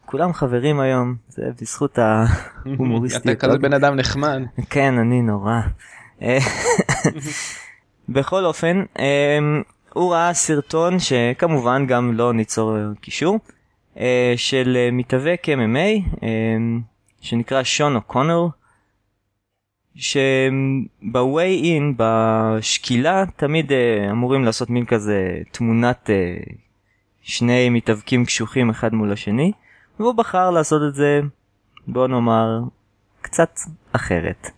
וכולם 0.07 0.33
חברים 0.33 0.80
היום, 0.80 1.14
זה 1.28 1.42
בזכות 1.61 1.99
ההומוריסטיות. 1.99 3.37
אתה 3.37 3.47
כזה 3.47 3.59
בן 3.59 3.73
אדם 3.73 3.97
נחמד. 3.97 4.42
כן, 4.71 4.99
אני 4.99 5.23
נורא. 5.23 5.61
בכל 8.09 8.45
אופן, 8.45 8.83
הוא 9.92 10.12
ראה 10.12 10.35
סרטון 10.35 10.99
שכמובן 10.99 11.87
גם 11.87 12.12
לא 12.14 12.33
ניצור 12.33 12.76
קישור, 13.00 13.38
של 14.37 14.88
מתאבק 14.92 15.47
MMA, 15.49 16.25
שנקרא 17.21 17.62
שון 17.62 17.97
אוקונור, 17.97 18.50
שבווי 19.95 21.62
אין, 21.65 21.95
בשקילה, 21.97 23.25
תמיד 23.37 23.71
uh, 23.71 24.11
אמורים 24.11 24.45
לעשות 24.45 24.71
מין 24.71 24.85
כזה 24.87 25.39
תמונת 25.50 26.11
uh, 26.11 26.53
שני 27.23 27.69
מתאבקים 27.69 28.25
קשוחים 28.25 28.71
אחד 28.71 28.95
מול 28.95 29.12
השני, 29.12 29.53
והוא 30.00 30.15
בחר 30.15 30.50
לעשות 30.50 30.83
את 30.89 30.95
זה, 30.95 31.21
בוא 31.87 32.07
נאמר, 32.07 32.61
קצת 33.21 33.59
אחרת. 33.93 34.50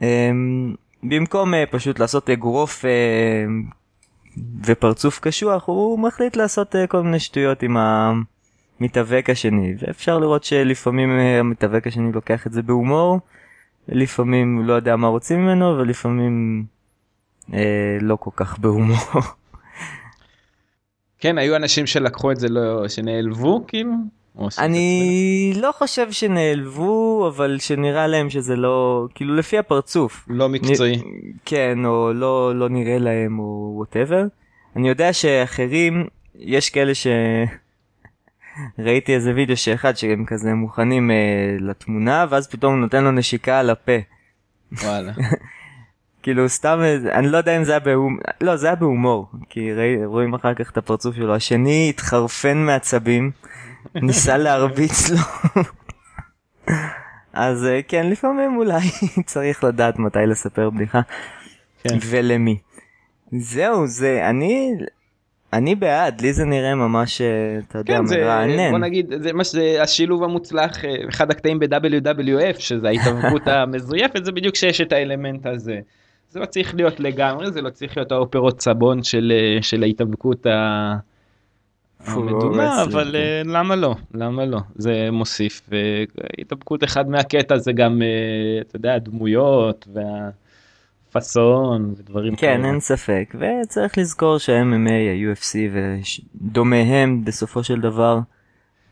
Um, 0.00 0.04
במקום 1.02 1.54
uh, 1.54 1.56
פשוט 1.70 1.98
לעשות 1.98 2.30
אגרוף 2.30 2.84
ופרצוף 4.64 5.20
קשוח, 5.20 5.64
הוא 5.66 5.98
מחליט 5.98 6.36
לעשות 6.36 6.74
כל 6.88 7.02
מיני 7.02 7.20
שטויות 7.20 7.62
עם 7.62 7.76
ה... 7.76 8.12
המתאבק 8.80 9.30
השני 9.30 9.74
ואפשר 9.78 10.18
לראות 10.18 10.44
שלפעמים 10.44 11.18
אה, 11.18 11.40
המתאבק 11.40 11.86
השני 11.86 12.12
לוקח 12.12 12.46
את 12.46 12.52
זה 12.52 12.62
בהומור 12.62 13.20
לפעמים 13.88 14.56
הוא 14.56 14.64
לא 14.64 14.72
יודע 14.72 14.96
מה 14.96 15.08
רוצים 15.08 15.38
ממנו 15.38 15.78
ולפעמים 15.78 16.64
אה, 17.54 17.98
לא 18.00 18.16
כל 18.20 18.30
כך 18.36 18.58
בהומור. 18.58 18.96
כן 21.20 21.38
היו 21.38 21.56
אנשים 21.56 21.86
שלקחו 21.86 22.32
את 22.32 22.40
זה 22.40 22.48
לא 22.48 22.88
שנעלבו 22.88 23.64
כאילו. 23.66 23.92
אני 24.58 25.52
לא 25.56 25.72
חושב 25.72 26.12
שנעלבו 26.12 27.28
אבל 27.28 27.56
שנראה 27.60 28.06
להם 28.06 28.30
שזה 28.30 28.56
לא 28.56 29.06
כאילו 29.14 29.36
לפי 29.36 29.58
הפרצוף 29.58 30.26
לא 30.28 30.48
מקצועי 30.48 30.96
נ... 30.96 31.00
כן 31.44 31.84
או 31.84 32.12
לא 32.12 32.54
לא 32.54 32.68
נראה 32.68 32.98
להם 32.98 33.38
או 33.38 33.72
ווטאבר 33.76 34.24
אני 34.76 34.88
יודע 34.88 35.12
שאחרים 35.12 36.06
יש 36.38 36.70
כאלה 36.70 36.94
ש... 36.94 37.06
ראיתי 38.78 39.14
איזה 39.14 39.32
וידאו 39.34 39.56
שאחד 39.56 39.96
שהם 39.96 40.24
כזה 40.26 40.54
מוכנים 40.54 41.10
אה, 41.10 41.16
לתמונה 41.60 42.26
ואז 42.30 42.48
פתאום 42.48 42.80
נותן 42.80 43.04
לו 43.04 43.10
נשיקה 43.10 43.58
על 43.58 43.70
הפה. 43.70 43.92
וואלה. 44.72 45.12
כאילו 46.22 46.48
סתם 46.48 46.80
אני 47.12 47.28
לא 47.28 47.36
יודע 47.36 47.56
אם 47.56 47.64
זה 47.64 47.72
היה 47.72 47.80
בהומור 47.80 48.20
לא 48.40 48.56
זה 48.56 48.66
היה 48.66 48.76
בהומור 48.76 49.26
כי 49.48 49.72
ראי, 49.72 50.04
רואים 50.04 50.34
אחר 50.34 50.54
כך 50.54 50.70
את 50.70 50.76
הפרצוף 50.76 51.16
שלו 51.16 51.34
השני 51.34 51.90
התחרפן 51.90 52.58
מעצבים 52.58 53.30
ניסה 53.94 54.36
להרביץ 54.36 55.10
לו. 55.10 55.18
אז 57.32 57.64
אה, 57.64 57.80
כן 57.88 58.10
לפעמים 58.10 58.56
אולי 58.56 58.90
צריך 59.26 59.64
לדעת 59.64 59.98
מתי 59.98 60.18
לספר 60.26 60.70
בדיחה 60.70 61.00
כן. 61.82 61.98
ולמי. 62.06 62.58
זהו 63.32 63.86
זה 63.86 64.28
אני 64.30 64.74
אני 65.52 65.74
בעד, 65.74 66.20
לי 66.20 66.32
זה 66.32 66.44
נראה 66.44 66.74
ממש, 66.74 67.20
אה, 67.20 67.58
אתה 67.68 67.78
יודע, 67.78 67.96
כן, 67.96 68.04
מרענן. 68.04 68.70
בוא 68.70 68.78
נגיד, 68.78 69.12
זה 69.22 69.32
מה 69.32 69.44
שזה 69.44 69.82
השילוב 69.82 70.24
המוצלח, 70.24 70.84
אה, 70.84 70.94
אחד 71.08 71.30
הקטעים 71.30 71.58
ב-WWF, 71.58 72.58
שזה 72.60 72.88
ההתאבקות 72.88 73.48
המזויפת, 73.52 74.24
זה 74.24 74.32
בדיוק 74.32 74.54
שיש 74.54 74.80
את 74.80 74.92
האלמנט 74.92 75.46
הזה. 75.46 75.80
זה 76.30 76.40
לא 76.40 76.46
צריך 76.46 76.74
להיות 76.74 77.00
לגמרי, 77.00 77.52
זה 77.52 77.62
לא 77.62 77.70
צריך 77.70 77.96
להיות 77.96 78.12
האופרות 78.12 78.60
סבון 78.60 79.02
של, 79.02 79.32
אה, 79.34 79.62
של 79.62 79.82
ההתאבקות 79.82 80.46
המדומה, 82.06 82.82
אבל 82.82 83.16
כן. 83.44 83.50
למה 83.50 83.76
לא? 83.76 83.94
למה 84.14 84.44
לא? 84.44 84.58
זה 84.76 85.08
מוסיף, 85.12 85.70
והתאבקות 85.70 86.84
אחד 86.84 87.08
מהקטע 87.10 87.58
זה 87.58 87.72
גם, 87.72 88.02
אתה 88.60 88.76
יודע, 88.76 88.98
דמויות, 88.98 89.88
וה... 89.92 90.30
פאסון 91.20 91.94
ודברים 91.98 92.36
כן 92.36 92.40
כאלה. 92.40 92.68
אין 92.68 92.80
ספק 92.80 93.34
וצריך 93.34 93.98
לזכור 93.98 94.38
שה-MMA 94.38 94.90
ה-UFC 94.90 95.56
ודומיהם 95.72 97.24
בסופו 97.24 97.64
של 97.64 97.80
דבר 97.80 98.18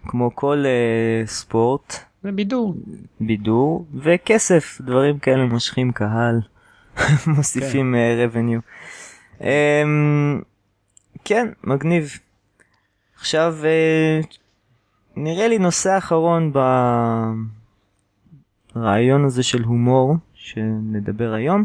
כמו 0.06 0.30
כל 0.34 0.64
uh, 0.64 1.28
ספורט 1.28 1.98
זה 2.22 2.32
בידור 2.32 2.74
בידור 3.20 3.86
וכסף 3.94 4.80
דברים 4.80 5.18
כאלה 5.18 5.44
מושכים 5.44 5.92
קהל 5.92 6.40
מוסיפים 7.36 7.94
כן. 7.94 8.28
uh, 8.30 8.34
revenue. 8.34 8.62
Um, 9.40 9.44
כן 11.24 11.48
מגניב. 11.64 12.18
עכשיו 13.16 13.56
uh, 13.62 14.26
נראה 15.16 15.48
לי 15.48 15.58
נושא 15.58 15.98
אחרון 15.98 16.52
ברעיון 18.74 19.24
הזה 19.24 19.42
של 19.42 19.62
הומור 19.62 20.16
שנדבר 20.34 21.32
היום. 21.32 21.64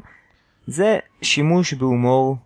זה 0.67 0.99
שימוש 1.21 1.73
בהומור 1.73 2.37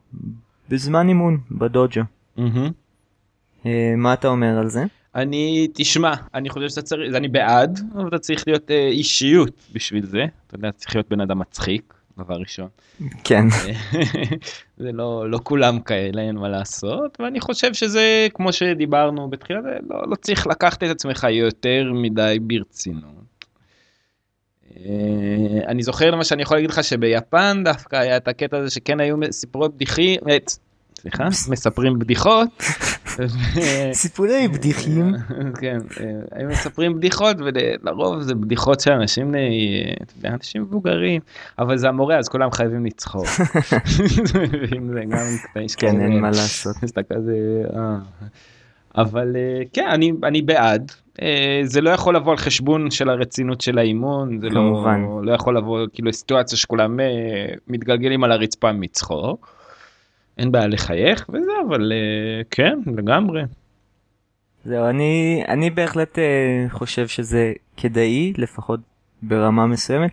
בזמן 0.70 1.08
אימון 1.08 1.38
בדוג'ו. 1.52 2.02
Mm-hmm. 2.38 3.70
מה 3.98 4.14
אתה 4.14 4.28
אומר 4.28 4.58
על 4.60 4.70
זה? 4.70 4.84
אני 5.16 5.68
תשמע 5.74 6.14
אני 6.34 6.50
חושב 6.50 6.70
שאתה 6.70 6.82
צריך 6.82 7.16
אני 7.16 7.28
בעד 7.28 7.80
אבל 7.96 8.08
אתה 8.08 8.20
צריך 8.20 8.44
להיות 8.48 8.72
אה, 8.72 8.88
אישיות 8.88 9.54
בשביל 9.74 10.06
זה 10.06 10.26
אתה 10.48 10.56
יודע 10.56 10.72
צריך 10.72 10.96
להיות 10.96 11.10
בן 11.10 11.22
אדם 11.22 11.40
מצחיק 11.40 11.94
דבר 12.18 12.36
ראשון. 12.36 12.68
כן. 13.24 13.46
זה 14.78 14.92
לא 14.92 15.30
לא 15.30 15.40
כולם 15.44 15.80
כאלה 15.80 16.22
אין 16.22 16.36
מה 16.36 16.50
לעשות 16.50 17.18
ואני 17.20 17.40
חושב 17.40 17.74
שזה 17.74 18.28
כמו 18.34 18.54
שדיברנו 18.54 19.30
בתחילה 19.30 19.60
לא, 19.90 20.04
לא 20.08 20.16
צריך 20.16 20.48
לקחת 20.48 20.84
את 20.84 20.90
עצמך 20.90 21.28
יותר 21.30 21.92
מדי 21.94 22.38
ברצינות. 22.42 23.35
אה, 24.78 24.82
אני 25.68 25.84
זוכר 25.84 26.12
למה 26.12 26.24
שאני 26.24 26.42
יכול 26.42 26.58
להגיד 26.58 26.70
לך 26.70 26.84
שביפן 26.84 27.62
דווקא 27.66 27.96
היה 27.96 28.18
את 28.18 28.28
הקטע 28.28 28.58
הזה 28.58 28.70
שכן 28.70 29.00
היו 29.00 29.16
סיפורות 29.32 29.76
בדיחי, 29.76 30.18
סליחה, 31.00 31.28
מספרים 31.52 32.00
בדיחות. 32.00 32.64
סיפורי 33.94 34.48
בדיחים. 34.48 35.14
כן, 35.62 35.78
אה, 36.00 36.06
היו 36.32 36.50
מספרים 36.50 36.96
בדיחות 36.96 37.38
ולרוב 37.40 38.22
זה 38.22 38.36
בדיחות 38.36 38.80
של 38.80 38.92
אנשים, 38.92 39.36
אנשים 40.26 40.62
מבוגרים, 40.62 41.22
אבל 41.60 41.78
זה 41.78 41.88
המורה 41.88 42.18
אז 42.18 42.30
כולם 42.30 42.52
חייבים 42.52 42.86
לצחוק. 42.86 43.26
כן, 45.76 46.02
אין 46.02 46.20
מה 46.20 46.28
לעשות. 46.28 46.76
אה. 48.98 49.02
אבל 49.02 49.36
כן, 49.74 49.88
אני 50.24 50.42
בעד. 50.42 50.92
אה, 51.22 51.62
זה 51.64 51.82
לא 51.82 51.90
יכול 51.90 52.16
לבוא 52.16 52.32
על 52.32 52.38
חשבון 52.38 52.92
של 52.92 53.10
הרצינות 53.10 53.62
של 53.62 53.78
האימון 53.78 54.40
זה 54.40 54.50
לא, 54.50 55.22
לא 55.24 55.32
יכול 55.32 55.58
לבוא 55.58 55.88
כאילו 55.94 56.14
סיטואציה 56.14 56.58
שכולם 56.58 57.00
אה, 57.00 57.06
מתגלגלים 57.68 58.24
על 58.24 58.32
הרצפה 58.32 58.72
מצחוק. 58.72 59.56
אין 60.38 60.52
בעיה 60.52 60.68
לחייך 60.68 61.30
וזה 61.30 61.52
אבל 61.68 61.92
אה, 61.92 62.42
כן 62.52 62.80
לגמרי. 62.98 63.42
זהו, 64.66 64.86
אני, 64.86 65.44
אני 65.48 65.70
בהחלט 65.70 66.20
אה, 66.20 66.66
חושב 66.70 67.08
שזה 67.08 67.54
כדאי, 67.78 68.34
לפחות 68.38 68.80
ברמה 69.22 69.66
מסוימת. 69.66 70.12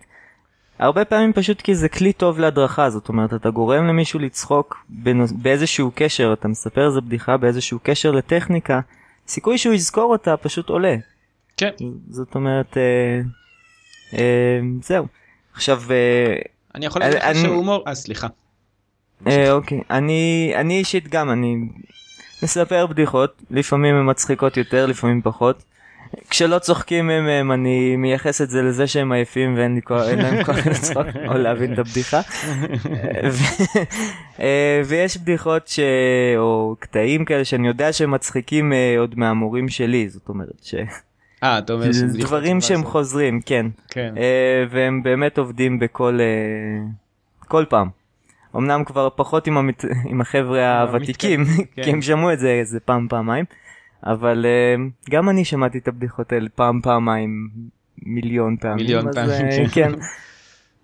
הרבה 0.79 1.05
פעמים 1.05 1.33
פשוט 1.33 1.61
כי 1.61 1.75
זה 1.75 1.89
כלי 1.89 2.13
טוב 2.13 2.39
להדרכה, 2.39 2.89
זאת 2.89 3.09
אומרת, 3.09 3.33
אתה 3.33 3.49
גורם 3.49 3.87
למישהו 3.87 4.19
לצחוק 4.19 4.85
בנוס... 4.89 5.31
באיזשהו 5.31 5.91
קשר, 5.95 6.33
אתה 6.33 6.47
מספר 6.47 6.87
איזה 6.87 7.01
בדיחה 7.01 7.37
באיזשהו 7.37 7.79
קשר 7.83 8.11
לטכניקה, 8.11 8.79
סיכוי 9.27 9.57
שהוא 9.57 9.73
יזכור 9.73 10.11
אותה 10.11 10.37
פשוט 10.37 10.69
עולה. 10.69 10.95
כן. 11.57 11.69
זאת 12.09 12.35
אומרת, 12.35 12.77
אה, 12.77 13.21
אה, 14.19 14.59
זהו. 14.81 15.05
עכשיו, 15.53 15.81
אה, 15.91 16.35
אני 16.75 16.85
יכול 16.85 17.01
להגיד 17.01 17.17
לך 17.17 17.23
אני- 17.23 17.41
שהומור, 17.41 17.83
אה 17.87 17.95
סליחה. 17.95 18.27
אה, 19.27 19.51
אוקיי, 19.51 19.81
אני, 19.91 20.53
אני 20.55 20.77
אישית 20.79 21.07
גם, 21.07 21.29
אני 21.31 21.55
מספר 22.43 22.85
בדיחות, 22.87 23.41
לפעמים 23.51 23.95
הן 23.95 24.09
מצחיקות 24.09 24.57
יותר, 24.57 24.85
לפעמים 24.85 25.21
פחות. 25.21 25.63
כשלא 26.29 26.59
צוחקים 26.59 27.07
מהם, 27.07 27.51
אני 27.51 27.95
מייחס 27.95 28.41
את 28.41 28.49
זה 28.49 28.61
לזה 28.61 28.87
שהם 28.87 29.11
עייפים 29.11 29.55
ואין 29.57 29.81
להם 30.17 30.43
כוח 30.43 30.67
לצחוק 30.67 31.07
או 31.27 31.33
להבין 31.33 31.73
את 31.73 31.79
הבדיחה. 31.79 32.21
אה, 34.39 34.81
ויש 34.85 35.17
בדיחות 35.17 35.67
ש... 35.67 35.79
או 36.37 36.75
קטעים 36.79 37.25
כאלה 37.25 37.45
שאני 37.45 37.67
יודע 37.67 37.93
שהם 37.93 38.11
מצחיקים 38.11 38.73
אה, 38.73 38.95
עוד 38.99 39.13
מהמורים 39.17 39.69
שלי, 39.69 40.09
זאת 40.09 40.29
אומרת 40.29 40.63
ש... 40.63 40.75
אה, 41.43 41.57
אתה 41.57 41.73
אומר 41.73 41.91
שזה 41.91 42.17
דברים 42.17 42.61
שהם. 42.61 42.83
חוזרים, 42.83 43.41
כן. 43.45 43.65
כן. 43.89 44.13
אה, 44.17 44.65
והם 44.69 45.03
באמת 45.03 45.37
עובדים 45.37 45.79
בכל 45.79 46.19
כל 47.47 47.65
פעם. 47.69 47.87
אמנם 48.55 48.83
כבר 48.83 49.09
פחות 49.15 49.47
עם, 49.47 49.57
המת... 49.57 49.85
עם 50.09 50.21
החבר'ה 50.21 50.81
הוותיקים, 50.81 51.45
כי 51.75 51.83
כן. 51.83 51.91
הם 51.91 52.01
שמעו 52.01 52.33
את 52.33 52.39
זה 52.39 52.49
איזה 52.49 52.79
פעם 52.79 53.07
פעמיים, 53.09 53.45
אבל 54.05 54.45
אה, 54.45 54.75
גם 55.09 55.29
אני 55.29 55.45
שמעתי 55.45 55.77
את 55.77 55.87
הבדיחות 55.87 56.31
האלה 56.31 56.49
פעם 56.55 56.81
פעמיים 56.81 57.49
מיליון 58.05 58.57
פעמים. 58.57 58.77
מיליון 58.77 59.07
אז, 59.07 59.15
פעמים, 59.15 59.45
אה, 59.45 59.69
כן. 59.73 59.91
כן. 59.91 59.99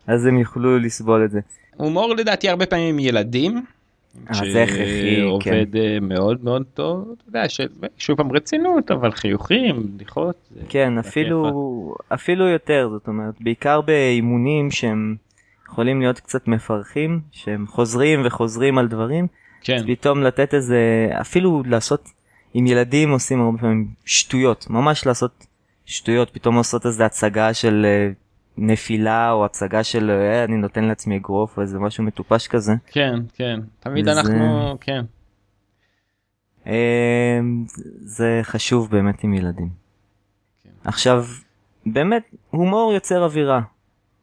אז 0.08 0.26
הם 0.26 0.38
יוכלו 0.38 0.80
לסבול 0.80 1.26
את 1.26 1.32
זה. 1.32 1.40
הומור 1.78 2.16
לדעתי 2.16 2.50
הרבה 2.50 2.66
פעמים 2.66 2.94
עם 2.94 3.00
ילדים. 3.00 3.62
אה, 4.30 4.36
זה 4.54 4.64
הכרחי, 4.64 5.16
כן. 5.44 5.56
שעובד 5.56 5.76
אה, 5.76 5.98
מאוד 6.02 6.44
מאוד 6.44 6.64
טוב, 6.74 7.14
אתה 7.18 7.30
יודע, 7.30 7.50
ש- 7.50 7.62
שוב 7.98 8.18
פעם 8.18 8.32
רצינות, 8.32 8.92
אבל 8.92 9.12
חיוכים, 9.12 9.84
בדיחות. 9.96 10.36
כן, 10.70 10.98
אפילו, 10.98 11.52
אפילו 12.14 12.48
יותר, 12.48 12.90
זאת 12.92 13.08
אומרת, 13.08 13.34
בעיקר 13.42 13.82
באימונים 13.82 14.72
שהם 14.72 15.16
יכולים 15.68 16.00
להיות 16.02 16.20
קצת 16.20 16.48
מפרכים, 16.48 17.20
שהם 17.32 17.68
חוזרים 17.68 18.22
וחוזרים 18.26 18.78
על 18.78 18.88
דברים. 18.88 19.28
כן, 19.62 19.82
פתאום 19.88 20.24
לתת 20.24 20.54
איזה 20.54 20.80
אפילו 21.22 21.64
לעשות 21.66 22.10
עם 22.54 22.68
ילדים 22.68 23.12
עושים 23.12 23.42
הרבה 23.42 23.58
פעמים 23.58 23.88
שטויות 24.06 24.70
ממש 24.70 25.06
לעשות 25.06 25.46
שטויות 25.86 26.30
פתאום 26.34 26.58
לעשות 26.58 26.86
איזה 26.86 27.06
הצגה 27.06 27.54
של 27.54 27.86
אה, 27.86 28.12
נפילה 28.58 29.32
או 29.32 29.46
הצגה 29.46 29.84
של 29.84 30.10
אה, 30.12 30.44
אני 30.44 30.58
נותן 30.58 30.84
לעצמי 30.84 31.18
אגרוף 31.18 31.58
או 31.58 31.62
איזה 31.62 31.80
משהו 31.80 32.04
מטופש 32.04 32.48
כזה. 32.48 32.74
כן, 32.88 33.16
כן, 33.34 33.60
תמיד 33.80 34.08
וזה- 34.08 34.20
אנחנו, 34.20 34.78
כן. 34.82 35.06
אה, 36.68 37.40
זה 38.00 38.40
חשוב 38.44 38.92
באמת 38.92 39.24
עם 39.24 39.34
ילדים. 39.34 39.70
כן. 40.64 40.70
עכשיו 40.84 41.26
באמת 41.86 42.24
הומור 42.50 42.94
יוצר 42.94 43.24
אווירה 43.24 43.62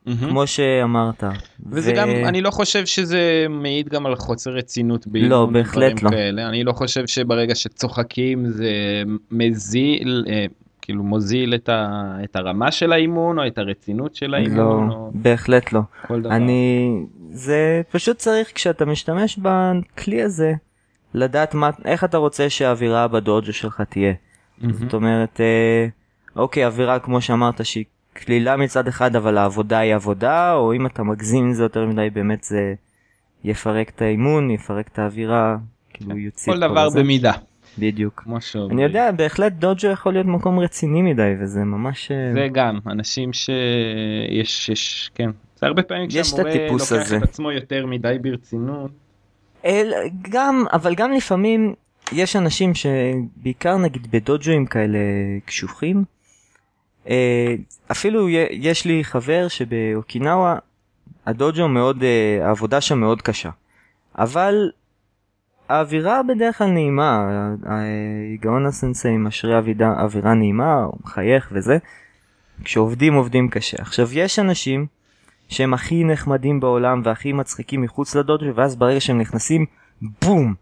מהמם. 0.06 0.30
כמו 0.30 0.46
שאמרת. 0.46 1.24
וזה 1.70 1.92
ו- 1.92 1.96
גם, 1.96 2.08
אני 2.10 2.40
לא 2.40 2.50
חושב 2.50 2.86
שזה 2.86 3.46
מעיד 3.50 3.88
גם 3.88 4.06
על 4.06 4.16
חוסר 4.16 4.50
רצינות 4.50 5.06
באימון. 5.06 5.30
לא, 5.30 5.46
בהחלט 5.52 6.02
לא. 6.02 6.10
כאלה. 6.10 6.48
אני 6.48 6.64
לא 6.64 6.72
חושב 6.72 7.06
שברגע 7.06 7.54
שצוחקים 7.54 8.46
זה 8.48 8.72
מזיל, 9.30 10.24
אה, 10.28 10.46
כאילו 10.82 11.04
מוזיל 11.04 11.54
את, 11.54 11.68
ה, 11.68 12.16
את 12.24 12.36
הרמה 12.36 12.72
של 12.72 12.92
האימון 12.92 13.38
או 13.38 13.46
את 13.46 13.58
הרצינות 13.58 14.14
של 14.14 14.26
לא, 14.26 14.36
האימון 14.36 14.90
או 14.90 15.10
בהחלט 15.14 15.72
לא. 15.72 15.80
כל 16.06 16.20
דבר. 16.20 16.36
אני 16.36 16.90
זה 17.30 17.82
פשוט 17.90 18.16
צריך 18.16 18.52
כשאתה 18.54 18.84
משתמש 18.84 19.38
בכלי 19.42 20.22
הזה 20.22 20.52
לדעת 21.14 21.54
מה 21.54 21.70
איך 21.84 22.04
אתה 22.04 22.16
רוצה 22.16 22.50
שהאווירה 22.50 23.08
בדוג'ו 23.08 23.52
שלך 23.52 23.80
תהיה. 23.80 24.12
מהמם. 24.58 24.72
זאת 24.72 24.94
אומרת 24.94 25.40
אה, 25.40 25.86
אוקיי 26.36 26.66
אווירה 26.66 26.98
כמו 26.98 27.20
שאמרת 27.20 27.64
שהיא 27.64 27.84
קלילה 28.24 28.56
מצד 28.56 28.88
אחד 28.88 29.16
אבל 29.16 29.38
העבודה 29.38 29.78
היא 29.78 29.94
עבודה 29.94 30.54
או 30.54 30.72
אם 30.72 30.86
אתה 30.86 31.02
מגזים 31.02 31.44
עם 31.44 31.52
זה 31.52 31.62
יותר 31.62 31.86
מדי 31.86 32.10
באמת 32.12 32.44
זה 32.44 32.74
יפרק 33.44 33.88
את 33.88 34.02
האימון 34.02 34.50
יפרק 34.50 34.88
את 34.88 34.98
האווירה 34.98 35.56
כאילו 35.90 36.18
יוציא 36.18 36.52
כל 36.52 36.60
דבר 36.60 36.80
הזה. 36.80 37.00
במידה, 37.00 37.32
בדיוק. 37.78 38.22
כמו 38.24 38.40
שאומרים. 38.40 38.72
אני 38.72 38.82
יודע 38.82 39.12
בהחלט 39.12 39.52
דוג'ו 39.52 39.88
יכול 39.88 40.12
להיות 40.12 40.26
מקום 40.26 40.58
רציני 40.58 41.02
מדי 41.02 41.34
וזה 41.40 41.60
ממש 41.60 42.10
אה, 42.10 42.32
זה 42.34 42.48
גם, 42.52 42.78
אנשים 42.86 43.32
שיש, 43.32 44.68
יש, 44.68 45.10
כן. 45.14 45.30
זה 45.56 45.66
הרבה 45.66 45.82
פעמים 45.82 46.08
כשהמורה 46.08 46.54
לוקח 46.70 46.92
הזה. 46.92 47.16
את 47.16 47.22
עצמו 47.22 47.52
יותר 47.52 47.86
מדי 47.86 48.16
ברצינות. 48.22 48.90
אל, 49.64 49.92
גם 50.30 50.64
אבל 50.72 50.94
גם 50.94 51.12
לפעמים 51.12 51.74
יש 52.12 52.36
אנשים 52.36 52.72
שבעיקר 52.74 53.76
נגיד 53.76 54.06
בדוג'ואים 54.10 54.66
כאלה 54.66 54.98
קשוחים 55.44 56.04
אפילו 57.90 58.28
י- 58.28 58.46
יש 58.50 58.84
לי 58.84 59.04
חבר 59.04 59.48
שבאוקינאווה 59.48 60.58
הדוג'ו 61.26 61.68
מאוד 61.68 62.02
אה, 62.02 62.46
העבודה 62.46 62.80
שם 62.80 62.98
מאוד 63.00 63.22
קשה. 63.22 63.50
אבל 64.18 64.70
האווירה 65.68 66.20
בדרך 66.22 66.58
כלל 66.58 66.66
נעימה 66.66 67.10
ה- 67.18 67.72
ה- 67.72 68.36
גאון 68.40 68.66
הסנסei 68.66 69.18
משרה 69.18 69.58
אווידה- 69.58 70.00
אווירה 70.00 70.34
נעימה 70.34 70.74
הוא 70.82 70.98
מחייך 71.04 71.48
וזה. 71.52 71.78
כשעובדים 72.64 73.14
עובדים 73.14 73.48
קשה. 73.48 73.76
עכשיו 73.80 74.08
יש 74.12 74.38
אנשים 74.38 74.86
שהם 75.48 75.74
הכי 75.74 76.04
נחמדים 76.04 76.60
בעולם 76.60 77.02
והכי 77.04 77.32
מצחיקים 77.32 77.82
מחוץ 77.82 78.14
לדוג'ו 78.14 78.54
ואז 78.54 78.76
ברגע 78.76 79.00
שהם 79.00 79.18
נכנסים 79.18 79.66
בום! 80.22 80.54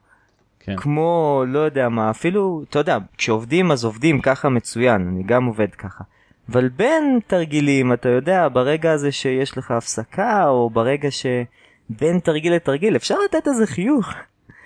כן. 0.61 0.77
כמו 0.77 1.43
לא 1.49 1.59
יודע 1.59 1.89
מה 1.89 2.11
אפילו 2.11 2.65
אתה 2.71 2.79
יודע 2.79 2.99
כשעובדים 3.19 3.71
אז 3.73 3.85
עובדים 3.85 4.21
ככה 4.21 4.49
מצוין 4.49 5.09
אני 5.09 5.23
גם 5.23 5.45
עובד 5.45 5.75
ככה 5.75 6.05
אבל 6.51 6.69
בין 6.69 7.19
תרגילים 7.27 7.93
אתה 7.93 8.09
יודע 8.09 8.49
ברגע 8.53 8.93
הזה 8.93 9.13
שיש 9.13 9.59
לך 9.59 9.71
הפסקה 9.71 10.49
או 10.49 10.71
ברגע 10.71 11.09
שבין 11.11 12.19
תרגיל 12.19 12.55
לתרגיל 12.55 12.97
אפשר 12.97 13.15
לתת 13.25 13.49
איזה 13.49 13.67
חיוך 13.67 14.07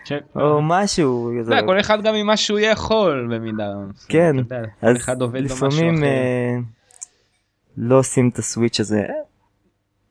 ש- 0.04 0.12
או 0.36 0.62
משהו 0.62 1.30
אתה 1.42 1.54
יודע, 1.54 1.66
כל 1.66 1.80
אחד 1.80 2.02
גם 2.02 2.14
עם 2.14 2.26
מה 2.26 2.36
שהוא 2.36 2.58
יכול 2.58 3.28
במידה. 3.34 3.74
כן, 4.08 4.36
אז 4.82 4.96
לפעמים. 5.34 6.04
אה, 6.04 6.56
לא 7.76 7.98
עושים 7.98 8.28
את 8.28 8.38
הסוויץ' 8.38 8.80
הזה 8.80 9.02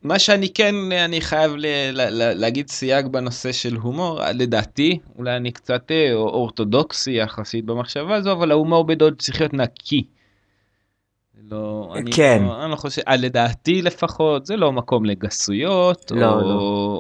מה 0.03 0.19
שאני 0.19 0.53
כן 0.53 0.75
אני 1.06 1.21
חייב 1.21 1.51
ל- 1.56 1.65
ל- 1.91 2.10
ל- 2.10 2.34
להגיד 2.39 2.69
סייג 2.69 3.08
בנושא 3.08 3.51
של 3.51 3.75
הומור 3.75 4.21
לדעתי 4.34 4.99
אולי 5.17 5.36
אני 5.36 5.51
קצת 5.51 5.91
אה, 5.91 6.13
אורתודוקסי 6.13 7.12
יחסית 7.12 7.65
במחשבה 7.65 8.15
הזו 8.15 8.32
אבל 8.32 8.51
ההומור 8.51 8.84
בדוד 8.86 9.15
צריך 9.19 9.41
להיות 9.41 9.53
נקי. 9.53 10.06
לא, 11.52 11.93
אני 11.95 12.12
כן. 12.12 12.43
לא, 12.45 12.63
אני 12.63 12.71
לא 12.71 12.76
חושב, 12.76 13.02
אה, 13.08 13.15
לדעתי 13.15 13.82
לפחות 13.82 14.45
זה 14.45 14.58
לא 14.58 14.71
מקום 14.71 15.06
לגסויות 15.06 16.12
לא, 16.12 16.34
או, 16.34 16.41
לא. 16.41 16.54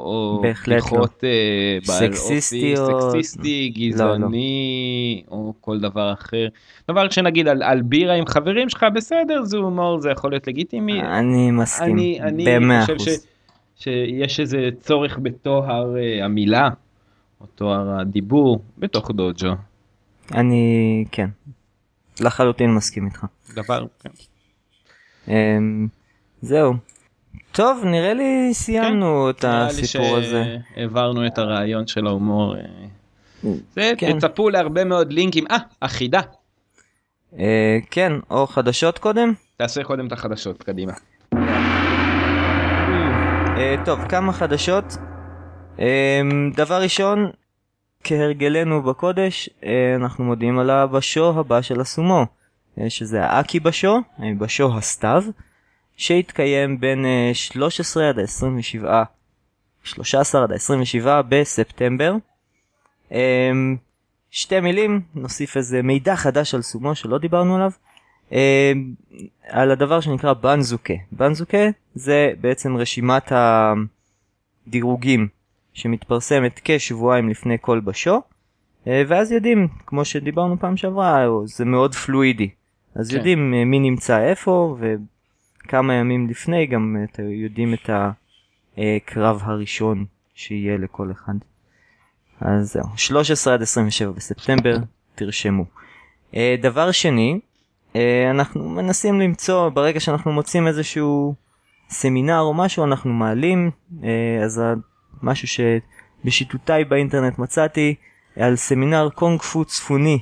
או 0.05 0.39
בהחלט 0.41 0.91
לא. 0.91 1.05
אה, 1.23 1.77
בעל 1.87 2.13
סקסיסטיות. 2.13 2.89
אופי 2.89 3.23
סקסיסטי, 3.23 3.73
לא, 3.75 4.07
לא. 4.07 4.15
גזעני 4.15 5.23
או 5.31 5.53
כל 5.61 5.79
דבר 5.79 6.13
אחר. 6.13 6.47
דבר 6.91 7.09
שנגיד 7.09 7.47
על, 7.47 7.63
על 7.63 7.81
בירה 7.81 8.13
עם 8.13 8.25
חברים 8.25 8.69
שלך 8.69 8.85
בסדר 8.95 9.43
זה 9.43 9.57
הומור 9.57 10.01
זה 10.01 10.09
יכול 10.09 10.31
להיות 10.31 10.47
לגיטימי. 10.47 11.01
אני 11.01 11.51
מסכים 11.51 11.93
אני, 11.93 12.21
אני 12.21 12.45
במאה 12.45 12.85
חושב. 12.85 13.11
ש, 13.11 13.83
שיש 13.83 14.39
איזה 14.39 14.69
צורך 14.79 15.17
בטוהר 15.17 15.97
אה, 15.97 16.25
המילה, 16.25 16.69
או 17.41 17.45
טוהר 17.55 17.99
הדיבור, 17.99 18.59
בתוך 18.77 19.11
דוג'ו. 19.11 19.51
אני 20.33 21.05
כן 21.11 21.27
לחלוטין 22.21 22.75
מסכים 22.75 23.05
איתך. 23.05 23.25
דבר, 23.55 23.85
כן. 23.99 24.09
אמ, 25.27 25.87
זהו. 26.41 26.73
טוב 27.51 27.81
נראה 27.85 28.13
לי 28.13 28.49
סיימנו 28.53 29.29
את 29.29 29.39
כן. 29.39 29.47
נראה 29.47 29.63
לי 29.63 29.81
הסיפור 29.81 30.17
הזה. 30.17 30.57
שהעברנו 30.75 31.27
את 31.27 31.37
הרעיון 31.37 31.87
של 31.87 32.07
ההומור. 32.07 32.55
אה. 32.55 32.61
זה, 33.75 33.93
כן. 33.97 34.19
תצפו 34.19 34.49
להרבה 34.49 34.83
מאוד 34.83 35.13
לינקים. 35.13 35.45
אה, 35.51 35.57
החידה. 35.81 36.21
אה, 37.39 37.77
כן 37.91 38.13
או 38.31 38.47
חדשות 38.47 38.97
קודם. 38.97 39.33
תעשה 39.57 39.83
קודם 39.83 40.07
את 40.07 40.11
החדשות, 40.11 40.63
קדימה. 40.63 40.93
אה, 43.57 43.75
טוב 43.85 44.07
כמה 44.09 44.33
חדשות. 44.33 44.97
אמ, 45.79 46.51
דבר 46.55 46.81
ראשון 46.81 47.31
כהרגלנו 48.07 48.81
בקודש 48.81 49.49
אה, 49.63 49.95
אנחנו 49.95 50.23
מודיעים 50.23 50.59
על 50.59 50.69
הבשו 50.69 51.39
הבא 51.39 51.61
של 51.61 51.81
הסומו 51.81 52.25
אה, 52.79 52.89
שזה 52.89 53.25
האקי 53.25 53.59
בשו 53.59 53.97
אה, 54.23 54.29
בשו 54.37 54.77
הסתיו 54.77 55.23
שיתקיים 55.97 56.79
בין 56.79 57.05
אה, 57.05 57.31
13 57.33 58.09
עד 58.09 58.19
27 58.19 59.03
13 59.83 60.43
עד 60.43 60.51
27 60.51 61.21
בספטמבר 61.21 62.15
שתי 64.31 64.59
מילים, 64.59 65.01
נוסיף 65.15 65.57
איזה 65.57 65.81
מידע 65.81 66.15
חדש 66.15 66.55
על 66.55 66.61
סומו 66.61 66.95
שלא 66.95 67.17
דיברנו 67.17 67.55
עליו. 67.55 67.71
על 69.47 69.71
הדבר 69.71 69.99
שנקרא 69.99 70.33
בנזוקה. 70.33 70.93
בנזוקה 71.11 71.67
זה 71.95 72.31
בעצם 72.41 72.77
רשימת 72.77 73.31
הדירוגים 74.67 75.27
שמתפרסמת 75.77 76.61
כשבועיים 76.63 77.29
לפני 77.29 77.57
כל 77.61 77.79
בשו, 77.79 78.21
אה, 78.87 79.03
ואז 79.07 79.31
יודעים, 79.31 79.67
כמו 79.85 80.05
שדיברנו 80.05 80.59
פעם 80.59 80.77
שעברה, 80.77 81.25
זה 81.45 81.65
מאוד 81.65 81.95
פלואידי. 81.95 82.49
אז 82.95 83.09
כן. 83.09 83.17
יודעים 83.17 83.53
אה, 83.53 83.65
מי 83.65 83.79
נמצא 83.79 84.19
איפה, 84.19 84.77
וכמה 84.79 85.93
ימים 85.93 86.29
לפני 86.29 86.65
גם 86.65 86.97
את, 87.03 87.19
יודעים 87.19 87.73
את 87.73 87.89
הקרב 88.77 89.41
הראשון 89.43 90.05
שיהיה 90.35 90.77
לכל 90.77 91.11
אחד. 91.11 91.33
אז 92.41 92.73
זהו, 92.73 92.83
13 92.95 93.53
עד 93.53 93.61
27 93.61 94.11
בספטמבר, 94.11 94.77
תרשמו. 95.15 95.65
אה, 96.35 96.55
דבר 96.61 96.91
שני, 96.91 97.39
אה, 97.95 98.31
אנחנו 98.31 98.69
מנסים 98.69 99.19
למצוא, 99.19 99.69
ברגע 99.69 99.99
שאנחנו 99.99 100.31
מוצאים 100.31 100.67
איזשהו 100.67 101.35
סמינר 101.89 102.39
או 102.39 102.53
משהו, 102.53 102.83
אנחנו 102.83 103.13
מעלים, 103.13 103.71
אה, 104.03 104.43
אז 104.43 104.61
משהו 105.23 105.47
שבשיטוטיי 105.47 106.85
באינטרנט 106.85 107.39
מצאתי, 107.39 107.95
על 108.35 108.55
סמינר 108.55 109.09
קונג 109.15 109.41
פו 109.41 109.65
צפוני 109.65 110.19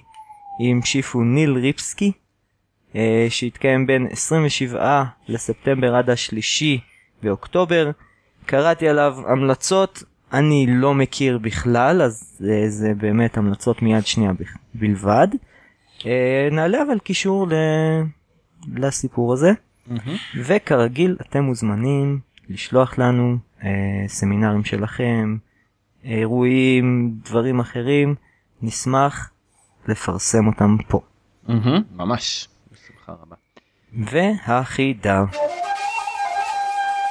עם 0.59 0.81
שיפו 0.81 1.23
ניל 1.23 1.53
ריפסקי, 1.57 2.11
אה, 2.95 3.27
שהתקיים 3.29 3.87
בין 3.87 4.07
27 4.11 5.03
לספטמבר 5.27 5.95
עד 5.95 6.09
השלישי 6.09 6.79
באוקטובר. 7.23 7.91
קראתי 8.45 8.87
עליו 8.87 9.17
המלצות, 9.27 10.03
אני 10.33 10.65
לא 10.69 10.93
מכיר 10.93 11.37
בכלל, 11.37 12.01
אז 12.01 12.37
זה, 12.39 12.69
זה 12.69 12.93
באמת 12.93 13.37
המלצות 13.37 13.81
מיד 13.81 14.05
שנייה 14.05 14.31
בלבד. 14.73 15.27
אה, 16.05 16.47
נעלה 16.51 16.81
אבל 16.81 16.99
קישור 16.99 17.47
ל... 17.47 17.53
לסיפור 18.75 19.33
הזה, 19.33 19.51
מהמם. 19.87 20.15
וכרגיל 20.43 21.17
אתם 21.21 21.43
מוזמנים 21.43 22.19
לשלוח 22.49 22.97
לנו 22.97 23.31
אה, 23.33 23.54
סמינרים 24.07 24.63
שלכם, 24.63 25.37
אירועים, 26.03 27.15
דברים 27.23 27.59
אחרים, 27.59 28.15
נשמח 28.61 29.31
לפרסם 29.87 30.47
אותם 30.47 30.77
פה. 30.87 31.01
מהמם. 31.47 31.81
ממש. 31.91 32.47
בשמחה 32.71 33.11
רבה. 33.11 33.35
והחידה. 33.93 35.23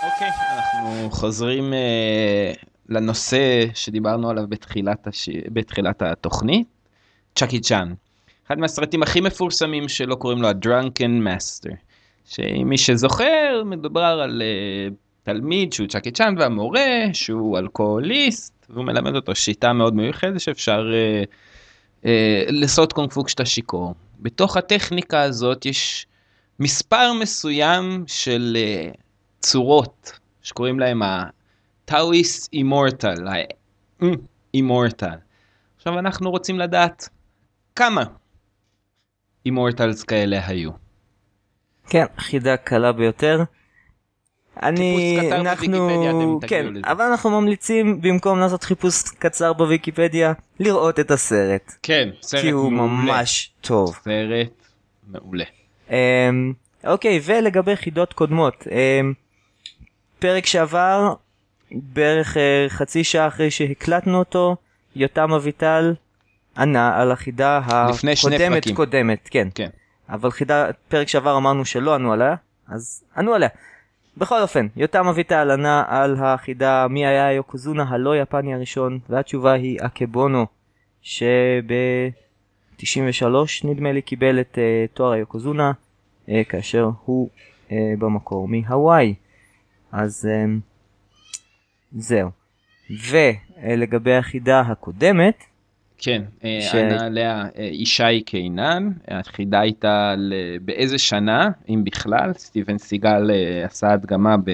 אוקיי, 0.05 0.29
אנחנו 0.57 1.11
חוזרים 1.11 1.73
אה, 1.73 2.53
לנושא 2.89 3.67
שדיברנו 3.75 4.31
עליו 4.31 4.45
בתחילת, 4.49 5.07
הש... 5.07 5.29
בתחילת 5.53 6.03
התוכנית, 6.03 6.67
צ'אקי 7.35 7.61
צ'אן. 7.61 7.95
אחד 8.47 8.59
מהסרטים 8.59 9.03
הכי 9.03 9.21
מפורסמים 9.21 9.89
שלו 9.89 10.17
קוראים 10.17 10.43
לו 10.43 10.49
ה-Drunken 10.49 11.27
Master. 11.27 11.75
שמי 12.25 12.79
שזוכר, 12.79 13.63
מדובר 13.65 14.21
על 14.23 14.43
אה, 14.43 14.89
תלמיד 15.25 15.73
שהוא 15.73 15.89
צ'אקי 15.89 16.11
צ'אן 16.11 16.35
והמורה 16.39 16.87
שהוא 17.13 17.59
אלכוהוליסט, 17.59 18.67
והוא 18.71 18.85
מלמד 18.85 19.15
אותו 19.15 19.35
שיטה 19.35 19.73
מאוד 19.73 19.95
מיוחדת 19.95 20.41
שאפשר 20.41 20.91
אה, 20.95 21.25
אה, 22.05 22.45
לעשות 22.49 22.93
קונג 22.93 23.13
פו 23.13 23.25
כשאתה 23.25 23.45
שיכור. 23.45 23.95
בתוך 24.21 24.57
הטכניקה 24.57 25.23
הזאת 25.23 25.67
יש 25.67 26.07
מספר 26.61 27.13
מסוים 27.21 28.05
של 28.07 28.57
אה, 28.61 28.91
צורות 29.41 30.19
שקוראים 30.43 30.81
להם 30.81 31.03
ה-Taoist 31.03 32.49
Immortal, 32.57 33.29
ה-Immortal. 33.29 35.17
עכשיו 35.77 35.99
אנחנו 35.99 36.31
רוצים 36.31 36.59
לדעת 36.59 37.09
כמה 37.77 38.05
Immortals 39.49 40.05
כאלה 40.07 40.47
היו. 40.47 40.71
כן, 41.89 42.05
חידה 42.19 42.57
קלה 42.57 42.93
ביותר. 42.93 43.43
אני, 44.63 45.19
אנחנו, 45.33 46.41
כן. 46.47 46.67
אבל 46.85 47.05
אנחנו 47.05 47.41
ממליצים 47.41 48.01
במקום 48.01 48.39
לעשות 48.39 48.65
חיפוש 48.65 49.03
קצר 49.03 49.53
בוויקיפדיה, 49.53 50.33
לראות 50.61 51.01
את 51.01 51.11
הסרט, 51.11 51.73
כן, 51.83 52.09
סרט 52.23 52.41
כי 52.41 52.51
הוא 52.51 52.73
מעולה. 52.73 52.93
ממש 52.93 53.53
טוב. 53.61 53.99
סרט 54.05 54.67
מעולה. 55.09 55.45
אמ, 55.91 56.53
אוקיי, 56.87 57.21
ולגבי 57.25 57.77
חידות 57.77 58.13
קודמות, 58.13 58.67
אמ, 58.71 59.13
פרק 60.19 60.47
שעבר, 60.47 61.15
בערך 61.71 62.37
אה, 62.37 62.67
חצי 62.69 63.05
שעה 63.05 63.27
אחרי 63.27 63.51
שהקלטנו 63.51 64.19
אותו, 64.19 64.57
יותם 64.97 65.33
אביטל 65.33 65.95
ענה 66.57 67.01
על 67.01 67.13
החידה 67.13 67.61
הקודמת. 67.67 68.69
קודמת, 68.75 69.29
כן. 69.31 69.49
כן. 69.55 69.69
אבל 70.09 70.31
חידה, 70.31 70.67
פרק 70.89 71.09
שעבר 71.09 71.37
אמרנו 71.37 71.65
שלא 71.65 71.95
ענו 71.95 72.13
עליה, 72.13 72.35
אז 72.69 73.05
ענו 73.17 73.35
עליה. 73.35 73.49
בכל 74.17 74.43
אופן, 74.43 74.67
יותם 74.77 75.07
אביטל 75.07 75.51
ענה 75.51 75.85
על 75.87 76.17
החידה 76.19 76.87
מי 76.91 77.07
היה 77.07 77.27
היוקוזונה 77.27 77.85
הלא 77.89 78.17
יפני 78.17 78.55
הראשון, 78.55 78.99
והתשובה 79.09 79.53
היא 79.53 79.79
אקבונו, 79.81 80.47
שב-93 81.03 82.85
נדמה 83.65 83.93
לי 83.93 84.03
קיבל 84.03 84.41
את 84.41 84.55
uh, 84.55 84.97
תואר 84.97 85.13
היוקוזונה, 85.13 85.73
uh, 86.27 86.31
כאשר 86.49 86.91
הוא 87.05 87.29
uh, 87.69 87.73
במקור 87.99 88.49
מהוואי. 88.49 89.15
אז 89.93 90.29
um, 90.29 90.61
זהו. 91.93 92.31
ולגבי 93.11 94.15
החידה 94.15 94.61
הקודמת, 94.61 95.45
כן, 96.05 96.23
אה, 96.45 96.59
ש- 96.61 96.75
ענה 96.75 97.07
עליה 97.07 97.45
אה, 97.59 97.69
ישי 97.73 98.21
קינן, 98.21 98.91
החידה 99.09 99.61
הייתה 99.61 100.15
ל- 100.17 100.33
באיזה 100.63 100.99
שנה, 100.99 101.49
אם 101.69 101.85
בכלל, 101.85 102.33
סטיבן 102.39 102.79
סיגל 102.79 103.31
אה, 103.31 103.65
עשה 103.65 103.93
הדגמה 103.93 104.37
ב... 104.45 104.51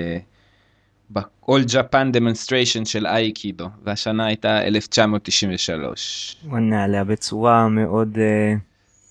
ב-all 1.12 1.64
Japan 1.68 2.16
demonstration 2.16 2.84
של 2.84 3.06
אייקידו, 3.06 3.68
והשנה 3.84 4.26
הייתה 4.26 4.62
1993. 4.62 6.36
הוא 6.44 6.56
ענה 6.56 6.84
עליה 6.84 7.04
בצורה 7.04 7.68
מאוד... 7.68 8.18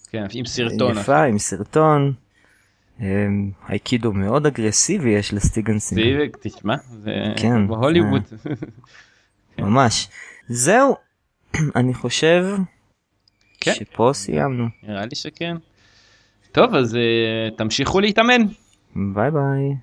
כן, 0.09 0.25
עם 0.33 0.45
סרטון. 0.45 0.97
יפה 0.97 1.23
עם 1.23 1.37
סרטון. 1.39 2.13
האייקידו 3.67 4.13
מאוד 4.13 4.45
אגרסיבי 4.45 5.09
יש 5.09 5.33
לסטיבן 5.33 5.72
סיגל 5.72 5.97
זה, 5.97 6.25
תשמע, 6.41 6.75
זה 7.03 7.11
כן, 7.37 7.67
בהוליווד. 7.67 8.21
ממש. 9.59 10.07
זהו 10.47 10.95
אני 11.79 11.93
חושב 11.93 12.45
כן. 13.59 13.73
שפה 13.73 14.11
סיימנו 14.13 14.67
נראה 14.83 15.05
לי 15.05 15.15
שכן. 15.15 15.55
טוב, 16.51 16.75
אז 16.75 16.95
אה, 16.95 17.49
תמשיכו 17.57 17.99
להתאמן. 17.99 18.41
ביי 18.95 19.31
ביי. 19.31 19.75